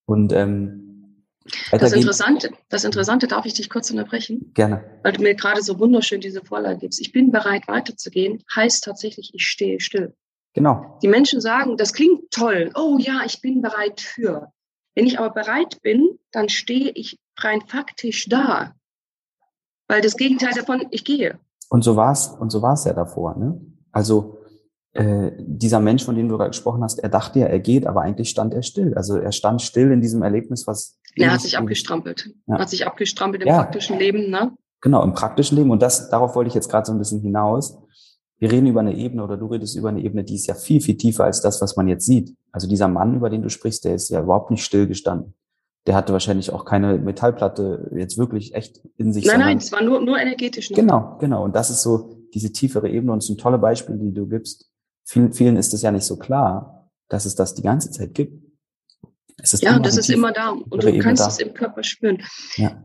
Und 0.06 0.34
ähm, 0.34 1.24
das 1.72 1.94
Interessante, 1.94 2.52
das 2.70 2.84
Interessante, 2.84 3.28
darf 3.28 3.46
ich 3.46 3.54
dich 3.54 3.70
kurz 3.70 3.90
unterbrechen? 3.90 4.52
Gerne. 4.54 4.84
Weil 5.04 5.14
du 5.14 5.22
mir 5.22 5.36
gerade 5.36 5.62
so 5.62 5.80
wunderschön 5.80 6.22
diese 6.22 6.44
Vorlage 6.44 6.80
gibst. 6.80 7.00
Ich 7.00 7.12
bin 7.12 7.32
bereit 7.32 7.68
weiterzugehen, 7.68 8.44
heißt 8.54 8.84
tatsächlich, 8.84 9.32
ich 9.34 9.46
stehe 9.46 9.80
still. 9.80 10.14
Genau. 10.54 10.98
Die 11.02 11.08
Menschen 11.08 11.40
sagen, 11.40 11.78
das 11.78 11.94
klingt 11.94 12.32
toll. 12.32 12.72
Oh 12.76 12.98
ja, 13.00 13.22
ich 13.26 13.42
bin 13.42 13.62
bereit 13.62 14.02
für. 14.02 14.52
Wenn 14.96 15.06
ich 15.06 15.20
aber 15.20 15.30
bereit 15.30 15.82
bin, 15.84 16.18
dann 16.32 16.50
stehe 16.50 16.90
ich 16.90 17.20
rein 17.38 17.62
faktisch 17.68 18.28
da. 18.28 18.74
Weil 19.88 20.02
das 20.02 20.18
Gegenteil 20.18 20.54
davon, 20.54 20.88
ich 20.92 21.06
gehe. 21.06 21.40
Und 21.70 21.84
so 21.84 21.96
war's, 21.96 22.30
und 22.30 22.50
so 22.50 22.62
ja 22.62 22.94
davor, 22.94 23.38
ne? 23.38 23.62
Also, 23.92 24.37
äh, 24.98 25.32
dieser 25.38 25.80
Mensch, 25.80 26.04
von 26.04 26.16
dem 26.16 26.28
du 26.28 26.38
gerade 26.38 26.50
gesprochen 26.50 26.84
hast, 26.84 26.98
er 26.98 27.10
dachte 27.10 27.40
ja, 27.40 27.46
er 27.46 27.60
geht, 27.60 27.86
aber 27.86 28.02
eigentlich 28.02 28.30
stand 28.30 28.54
er 28.54 28.64
still. 28.64 28.96
Also 28.96 29.18
er 29.18 29.32
stand 29.32 29.62
still 29.62 29.92
in 29.92 30.02
diesem 30.02 30.24
Erlebnis, 30.24 30.66
was. 30.66 30.98
Er 31.16 31.32
hat 31.32 31.42
sich 31.42 31.58
abgestrampelt. 31.58 32.32
Ja. 32.48 32.58
Hat 32.60 32.70
sich 32.70 32.88
abgestrampelt 32.88 33.44
im 33.44 33.50
ja. 33.50 33.58
praktischen 33.62 34.00
Leben, 34.00 34.32
ne? 34.32 34.54
Genau, 34.82 35.04
im 35.04 35.14
praktischen 35.14 35.58
Leben. 35.58 35.70
Und 35.70 35.82
das, 35.82 36.10
darauf 36.10 36.36
wollte 36.36 36.48
ich 36.48 36.56
jetzt 36.56 36.70
gerade 36.70 36.88
so 36.88 36.94
ein 36.94 36.98
bisschen 36.98 37.22
hinaus. 37.22 37.78
Wir 38.40 38.52
reden 38.52 38.68
über 38.68 38.80
eine 38.80 38.96
Ebene 38.96 39.24
oder 39.24 39.38
du 39.38 39.48
redest 39.48 39.76
über 39.76 39.90
eine 39.90 40.02
Ebene, 40.02 40.24
die 40.24 40.36
ist 40.36 40.48
ja 40.48 40.56
viel, 40.56 40.82
viel 40.82 40.98
tiefer 40.98 41.26
als 41.26 41.42
das, 41.42 41.62
was 41.62 41.76
man 41.76 41.88
jetzt 41.88 42.06
sieht. 42.06 42.36
Also 42.52 42.68
dieser 42.68 42.88
Mann, 42.88 43.16
über 43.16 43.30
den 43.30 43.42
du 43.42 43.50
sprichst, 43.50 43.86
der 43.86 43.96
ist 43.96 44.10
ja 44.10 44.22
überhaupt 44.22 44.52
nicht 44.52 44.64
still 44.64 44.88
gestanden. 44.88 45.34
Der 45.88 45.96
hatte 45.96 46.12
wahrscheinlich 46.14 46.52
auch 46.52 46.66
keine 46.66 46.98
Metallplatte 46.98 47.92
jetzt 47.96 48.18
wirklich 48.18 48.54
echt 48.54 48.82
in 48.98 49.14
sich. 49.14 49.26
Nein, 49.26 49.40
nein, 49.40 49.58
es 49.58 49.72
war 49.72 49.84
nur, 49.84 50.02
nur 50.02 50.20
energetisch. 50.20 50.70
Genau, 50.70 51.18
genau. 51.20 51.44
Und 51.44 51.56
das 51.56 51.70
ist 51.70 51.82
so 51.82 52.18
diese 52.34 52.52
tiefere 52.52 52.90
Ebene 52.90 53.14
und 53.14 53.20
es 53.20 53.28
sind 53.28 53.40
tolle 53.40 53.58
Beispiele, 53.58 53.98
die 53.98 54.14
du 54.14 54.28
gibst. 54.28 54.70
Vielen, 55.08 55.34
vielen 55.34 55.56
ist 55.56 55.74
es 55.74 55.82
ja 55.82 55.92
nicht 55.92 56.04
so 56.04 56.18
klar, 56.18 56.92
dass 57.08 57.26
es 57.26 57.36
das 57.36 57.56
die 57.56 57.62
ganze 57.62 57.92
Zeit 57.92 58.14
gibt. 58.14 58.44
Es 59.38 59.54
ist 59.54 59.64
ja, 59.64 59.80
das 59.80 59.98
ist 59.98 60.10
immer 60.10 60.34
da 60.34 60.50
und 60.50 60.84
du 60.84 61.00
kannst 61.00 61.24
da. 61.24 61.28
es 61.28 61.40
im 61.40 61.54
Körper 61.54 61.84
spüren. 61.84 62.24
Ja. 62.56 62.84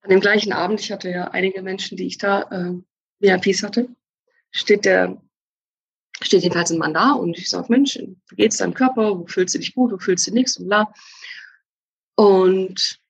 An 0.00 0.10
dem 0.10 0.20
gleichen 0.20 0.52
Abend, 0.52 0.80
ich 0.80 0.90
hatte 0.90 1.10
ja 1.10 1.28
einige 1.28 1.62
Menschen, 1.62 1.96
die 1.96 2.06
ich 2.06 2.18
da 2.18 2.42
äh, 2.50 2.72
VIPs 3.20 3.62
hatte, 3.62 3.88
steht 4.50 4.84
der 4.84 5.20
steht 6.20 6.42
jedenfalls 6.42 6.70
ein 6.70 6.78
Mann 6.78 6.94
da 6.94 7.12
und 7.12 7.38
ich 7.38 7.48
sage, 7.48 7.66
Mensch, 7.68 7.96
wie 7.96 8.36
geht's 8.36 8.56
deinem 8.56 8.74
Körper? 8.74 9.18
Wo 9.18 9.26
fühlst 9.26 9.54
du 9.54 9.58
dich 9.58 9.74
gut? 9.74 9.92
Wo 9.92 9.98
fühlst 9.98 10.26
du 10.26 10.32
nichts? 10.32 10.56
Und 10.56 10.66
bla. 10.66 10.92
Und 12.16 13.00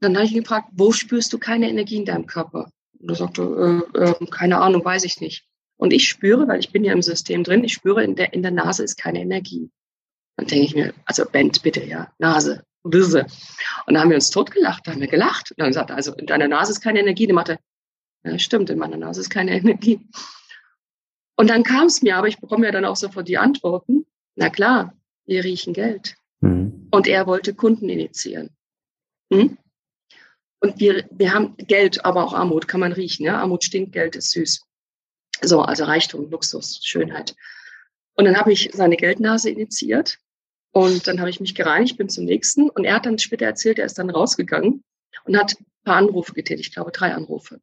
dann 0.00 0.16
habe 0.16 0.26
ich 0.26 0.32
ihn 0.32 0.42
gefragt, 0.42 0.68
wo 0.72 0.92
spürst 0.92 1.32
du 1.32 1.38
keine 1.38 1.68
Energie 1.68 1.96
in 1.96 2.04
deinem 2.04 2.26
Körper? 2.26 2.70
Und 2.98 3.10
er 3.10 3.14
sagte, 3.14 3.88
äh, 3.94 3.98
äh, 3.98 4.26
keine 4.26 4.60
Ahnung, 4.60 4.84
weiß 4.84 5.04
ich 5.04 5.20
nicht. 5.20 5.46
Und 5.82 5.92
ich 5.92 6.08
spüre, 6.08 6.46
weil 6.46 6.60
ich 6.60 6.70
bin 6.70 6.84
ja 6.84 6.92
im 6.92 7.02
System 7.02 7.42
drin, 7.42 7.64
ich 7.64 7.72
spüre, 7.72 8.04
in 8.04 8.14
der, 8.14 8.32
in 8.34 8.42
der 8.42 8.52
Nase 8.52 8.84
ist 8.84 8.94
keine 8.94 9.20
Energie. 9.20 9.68
Dann 10.36 10.46
denke 10.46 10.64
ich 10.64 10.76
mir, 10.76 10.94
also 11.06 11.24
Bent, 11.24 11.60
bitte, 11.64 11.84
ja, 11.84 12.12
Nase, 12.18 12.62
Wisse. 12.84 13.26
Und 13.86 13.94
dann 13.94 14.02
haben 14.02 14.10
wir 14.10 14.14
uns 14.14 14.30
totgelacht, 14.30 14.86
da 14.86 14.92
haben 14.92 15.00
wir 15.00 15.08
gelacht. 15.08 15.50
Und 15.50 15.58
dann 15.58 15.70
gesagt, 15.70 15.90
also 15.90 16.14
in 16.14 16.26
deiner 16.26 16.46
Nase 16.46 16.70
ist 16.70 16.82
keine 16.82 17.00
Energie. 17.00 17.26
Die 17.26 17.32
Mathe, 17.32 17.58
ja, 18.22 18.38
stimmt, 18.38 18.70
in 18.70 18.78
meiner 18.78 18.96
Nase 18.96 19.22
ist 19.22 19.30
keine 19.30 19.50
Energie. 19.58 19.98
Und 21.34 21.50
dann 21.50 21.64
kam 21.64 21.86
es 21.86 22.00
mir, 22.00 22.16
aber 22.16 22.28
ich 22.28 22.38
bekomme 22.38 22.66
ja 22.66 22.70
dann 22.70 22.84
auch 22.84 22.94
sofort 22.94 23.26
die 23.26 23.38
Antworten. 23.38 24.06
Na 24.36 24.50
klar, 24.50 24.96
wir 25.26 25.42
riechen 25.42 25.72
Geld. 25.72 26.14
Mhm. 26.42 26.86
Und 26.92 27.08
er 27.08 27.26
wollte 27.26 27.54
Kunden 27.54 27.88
initiieren. 27.88 28.50
Hm? 29.32 29.58
Und 30.60 30.78
wir, 30.78 31.08
wir 31.10 31.34
haben 31.34 31.56
Geld, 31.56 32.04
aber 32.04 32.22
auch 32.22 32.34
Armut 32.34 32.68
kann 32.68 32.78
man 32.78 32.92
riechen. 32.92 33.26
Ja? 33.26 33.40
Armut 33.40 33.64
stinkt, 33.64 33.90
Geld 33.90 34.14
ist 34.14 34.30
süß. 34.30 34.64
So, 35.42 35.62
also 35.62 35.84
Reichtum, 35.84 36.30
Luxus, 36.30 36.80
Schönheit. 36.82 37.34
Und 38.14 38.26
dann 38.26 38.36
habe 38.36 38.52
ich 38.52 38.70
seine 38.72 38.96
Geldnase 38.96 39.50
initiiert 39.50 40.18
und 40.70 41.06
dann 41.06 41.20
habe 41.20 41.30
ich 41.30 41.40
mich 41.40 41.54
gereinigt, 41.54 41.98
bin 41.98 42.08
zum 42.08 42.24
nächsten. 42.24 42.70
Und 42.70 42.84
er 42.84 42.94
hat 42.94 43.06
dann 43.06 43.18
später 43.18 43.46
erzählt, 43.46 43.78
er 43.78 43.86
ist 43.86 43.98
dann 43.98 44.10
rausgegangen 44.10 44.84
und 45.24 45.36
hat 45.36 45.54
ein 45.58 45.66
paar 45.84 45.96
Anrufe 45.96 46.32
getätigt, 46.32 46.68
ich 46.68 46.74
glaube 46.74 46.92
drei 46.92 47.14
Anrufe. 47.14 47.60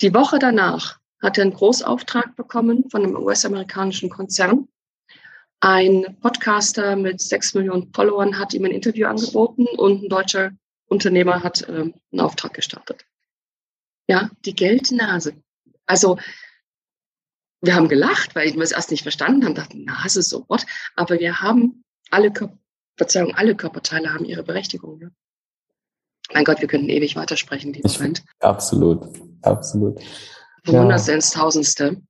Die 0.00 0.14
Woche 0.14 0.38
danach 0.38 0.98
hat 1.20 1.38
er 1.38 1.42
einen 1.42 1.54
Großauftrag 1.54 2.36
bekommen 2.36 2.90
von 2.90 3.02
einem 3.02 3.16
US-amerikanischen 3.16 4.10
Konzern. 4.10 4.68
Ein 5.60 6.16
Podcaster 6.20 6.96
mit 6.96 7.20
sechs 7.20 7.54
Millionen 7.54 7.92
Followern 7.94 8.38
hat 8.38 8.52
ihm 8.52 8.64
ein 8.64 8.70
Interview 8.70 9.06
angeboten 9.06 9.66
und 9.66 10.04
ein 10.04 10.08
deutscher 10.08 10.50
Unternehmer 10.86 11.42
hat 11.42 11.62
äh, 11.62 11.72
einen 11.72 12.20
Auftrag 12.20 12.52
gestartet. 12.54 13.06
Ja, 14.06 14.30
die 14.44 14.54
Geldnase. 14.54 15.34
Also 15.86 16.18
wir 17.64 17.74
haben 17.74 17.88
gelacht, 17.88 18.34
weil 18.34 18.52
wir 18.54 18.62
es 18.62 18.72
erst 18.72 18.90
nicht 18.90 19.02
verstanden 19.02 19.44
haben, 19.44 19.54
dachten, 19.54 19.84
Nase, 19.84 20.22
so 20.22 20.44
what? 20.48 20.66
Aber 20.96 21.18
wir 21.18 21.40
haben 21.40 21.84
alle, 22.10 22.32
Verzeihung, 22.96 23.34
alle 23.34 23.54
Körperteile 23.54 24.12
haben 24.12 24.24
ihre 24.24 24.42
Berechtigung. 24.42 25.00
Ja? 25.00 25.08
Mein 26.32 26.44
Gott, 26.44 26.60
wir 26.60 26.68
könnten 26.68 26.88
ewig 26.88 27.16
weitersprechen, 27.16 27.72
lieber 27.72 27.90
Moment. 27.90 28.24
Absolut, 28.40 29.06
absolut. 29.42 30.00
Hundertste 30.66 31.12
ja. 31.12 31.16
ins 31.16 31.30
Tausendste. 31.30 32.00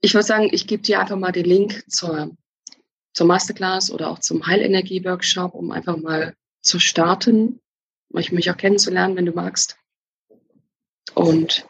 Ich 0.00 0.14
würde 0.14 0.26
sagen, 0.26 0.48
ich 0.52 0.66
gebe 0.66 0.82
dir 0.82 1.00
einfach 1.00 1.16
mal 1.16 1.32
den 1.32 1.44
Link 1.44 1.84
zur, 1.88 2.36
zur 3.14 3.26
Masterclass 3.26 3.90
oder 3.90 4.10
auch 4.10 4.18
zum 4.18 4.46
Heilenergie-Workshop, 4.46 5.54
um 5.54 5.70
einfach 5.70 5.96
mal 5.96 6.34
zu 6.62 6.78
starten, 6.78 7.60
mich 8.10 8.50
auch 8.50 8.56
kennenzulernen, 8.56 9.16
wenn 9.16 9.26
du 9.26 9.32
magst. 9.32 9.76
Und 11.14 11.66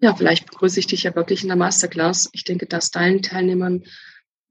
ja, 0.00 0.14
vielleicht 0.14 0.46
begrüße 0.50 0.80
ich 0.80 0.86
dich 0.86 1.02
ja 1.02 1.14
wirklich 1.14 1.42
in 1.42 1.48
der 1.48 1.56
Masterclass. 1.56 2.30
Ich 2.32 2.44
denke, 2.44 2.66
dass 2.66 2.90
deinen 2.90 3.22
Teilnehmern 3.22 3.84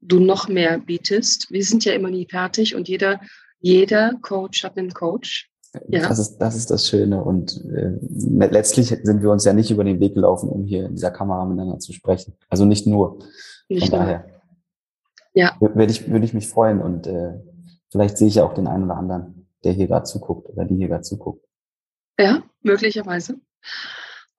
du 0.00 0.20
noch 0.20 0.48
mehr 0.48 0.78
bietest. 0.78 1.50
Wir 1.50 1.64
sind 1.64 1.84
ja 1.84 1.92
immer 1.92 2.10
nie 2.10 2.26
fertig 2.26 2.74
und 2.74 2.88
jeder, 2.88 3.20
jeder 3.58 4.14
Coach 4.22 4.64
hat 4.64 4.78
einen 4.78 4.92
Coach. 4.92 5.50
Ja. 5.88 6.08
Das, 6.08 6.18
ist, 6.18 6.38
das 6.38 6.56
ist 6.56 6.70
das 6.70 6.88
Schöne. 6.88 7.22
Und 7.22 7.64
äh, 7.66 7.92
letztlich 8.46 8.88
sind 8.88 9.22
wir 9.22 9.30
uns 9.30 9.44
ja 9.44 9.52
nicht 9.52 9.70
über 9.70 9.84
den 9.84 10.00
Weg 10.00 10.14
gelaufen, 10.14 10.48
um 10.48 10.64
hier 10.64 10.86
in 10.86 10.94
dieser 10.94 11.10
Kamera 11.10 11.44
miteinander 11.44 11.78
zu 11.78 11.92
sprechen. 11.92 12.34
Also 12.48 12.64
nicht 12.64 12.86
nur. 12.86 13.18
Nicht 13.68 13.88
Von 13.88 13.98
nur. 13.98 14.06
daher. 14.06 14.40
Ja. 15.32 15.56
Würde 15.60 15.92
ich, 15.92 16.10
würde 16.10 16.24
ich 16.24 16.34
mich 16.34 16.48
freuen 16.48 16.80
und 16.80 17.06
äh, 17.06 17.34
vielleicht 17.90 18.18
sehe 18.18 18.26
ich 18.26 18.36
ja 18.36 18.44
auch 18.44 18.54
den 18.54 18.66
einen 18.66 18.84
oder 18.84 18.96
anderen, 18.96 19.46
der 19.62 19.72
hier 19.72 19.86
gerade 19.86 20.04
zuguckt 20.04 20.48
oder 20.48 20.64
die 20.64 20.76
hier 20.76 20.88
gerade 20.88 21.02
zuguckt. 21.02 21.46
Ja, 22.18 22.42
möglicherweise. 22.62 23.36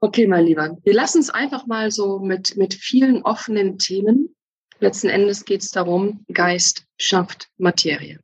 Okay, 0.01 0.27
mein 0.27 0.45
Lieber. 0.45 0.77
Wir 0.83 0.93
lassen 0.93 1.19
es 1.19 1.29
einfach 1.29 1.67
mal 1.67 1.91
so 1.91 2.19
mit, 2.19 2.57
mit 2.57 2.73
vielen 2.73 3.23
offenen 3.23 3.77
Themen. 3.77 4.35
Letzten 4.79 5.09
Endes 5.09 5.45
geht 5.45 5.61
es 5.61 5.71
darum, 5.71 6.25
Geist 6.33 6.85
schafft 6.97 7.49
Materie. 7.57 8.19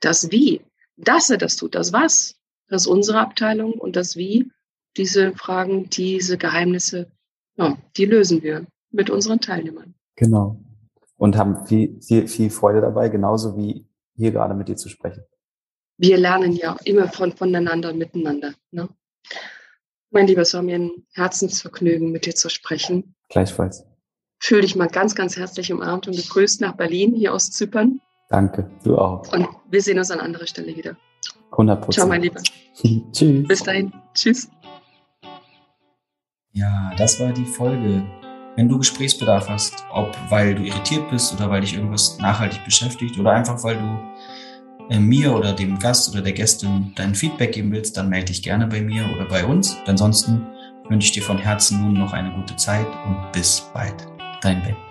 Das 0.00 0.30
Wie 0.30 0.60
dass 0.96 1.30
er 1.30 1.38
das 1.38 1.56
tut, 1.56 1.74
das 1.74 1.92
was, 1.92 2.36
das 2.68 2.82
ist 2.82 2.86
unsere 2.88 3.20
Abteilung 3.20 3.72
und 3.74 3.96
das 3.96 4.16
wie, 4.16 4.50
diese 4.96 5.32
Fragen, 5.32 5.88
diese 5.90 6.38
Geheimnisse, 6.38 7.10
ja, 7.56 7.76
die 7.96 8.06
lösen 8.06 8.42
wir 8.42 8.66
mit 8.90 9.10
unseren 9.10 9.40
Teilnehmern. 9.40 9.94
Genau. 10.16 10.58
Und 11.16 11.36
haben 11.36 11.66
viel, 11.66 12.00
viel, 12.00 12.28
viel 12.28 12.50
Freude 12.50 12.80
dabei, 12.80 13.08
genauso 13.08 13.56
wie 13.56 13.86
hier 14.14 14.32
gerade 14.32 14.54
mit 14.54 14.68
dir 14.68 14.76
zu 14.76 14.88
sprechen. 14.88 15.22
Wir 15.98 16.18
lernen 16.18 16.52
ja 16.52 16.76
immer 16.84 17.08
von, 17.08 17.32
voneinander 17.32 17.90
und 17.90 17.98
miteinander. 17.98 18.54
Ne? 18.70 18.88
Mein 20.10 20.26
Lieber, 20.26 20.42
es 20.42 20.54
war 20.54 20.62
mir 20.62 20.76
ein 20.76 20.90
Herzensvergnügen, 21.14 22.12
mit 22.12 22.26
dir 22.26 22.34
zu 22.34 22.48
sprechen. 22.48 23.14
Gleichfalls. 23.28 23.84
Fühl 24.38 24.60
dich 24.60 24.76
mal 24.76 24.88
ganz, 24.88 25.14
ganz 25.14 25.36
herzlich 25.36 25.72
umarmt 25.72 26.06
und 26.06 26.16
gegrüßt 26.16 26.60
nach 26.60 26.76
Berlin, 26.76 27.14
hier 27.14 27.34
aus 27.34 27.50
Zypern. 27.50 28.00
Danke, 28.28 28.70
du 28.84 28.98
auch. 28.98 29.32
Und 29.32 29.48
wir 29.70 29.82
sehen 29.82 29.98
uns 29.98 30.10
an 30.10 30.20
anderer 30.20 30.46
Stelle 30.46 30.76
wieder. 30.76 30.96
100 31.52 31.80
Prozent. 31.80 31.94
Ciao, 31.94 32.08
mein 32.08 32.22
Lieber. 32.22 32.40
Tschüss. 33.12 33.48
Bis 33.48 33.62
dahin. 33.62 33.92
Tschüss. 34.14 34.48
Ja, 36.52 36.92
das 36.96 37.18
war 37.20 37.32
die 37.32 37.44
Folge. 37.44 38.04
Wenn 38.56 38.68
du 38.68 38.78
Gesprächsbedarf 38.78 39.48
hast, 39.48 39.84
ob 39.92 40.16
weil 40.30 40.54
du 40.54 40.62
irritiert 40.62 41.10
bist 41.10 41.34
oder 41.34 41.50
weil 41.50 41.60
dich 41.60 41.74
irgendwas 41.74 42.18
nachhaltig 42.18 42.64
beschäftigt 42.64 43.18
oder 43.18 43.32
einfach 43.32 43.62
weil 43.62 43.76
du 43.76 44.00
mir 44.90 45.34
oder 45.34 45.52
dem 45.52 45.78
Gast 45.78 46.10
oder 46.12 46.22
der 46.22 46.32
Gästin 46.32 46.92
dein 46.94 47.14
Feedback 47.14 47.52
geben 47.52 47.72
willst, 47.72 47.96
dann 47.96 48.08
melde 48.08 48.26
dich 48.26 48.42
gerne 48.42 48.66
bei 48.66 48.80
mir 48.80 49.04
oder 49.14 49.24
bei 49.24 49.44
uns. 49.44 49.76
Ansonsten 49.86 50.46
wünsche 50.88 51.06
ich 51.06 51.12
dir 51.12 51.22
von 51.22 51.38
Herzen 51.38 51.82
nun 51.82 51.94
noch 51.94 52.12
eine 52.12 52.32
gute 52.32 52.56
Zeit 52.56 52.86
und 53.06 53.32
bis 53.32 53.68
bald. 53.74 54.06
Dein 54.42 54.62
Ben. 54.62 54.85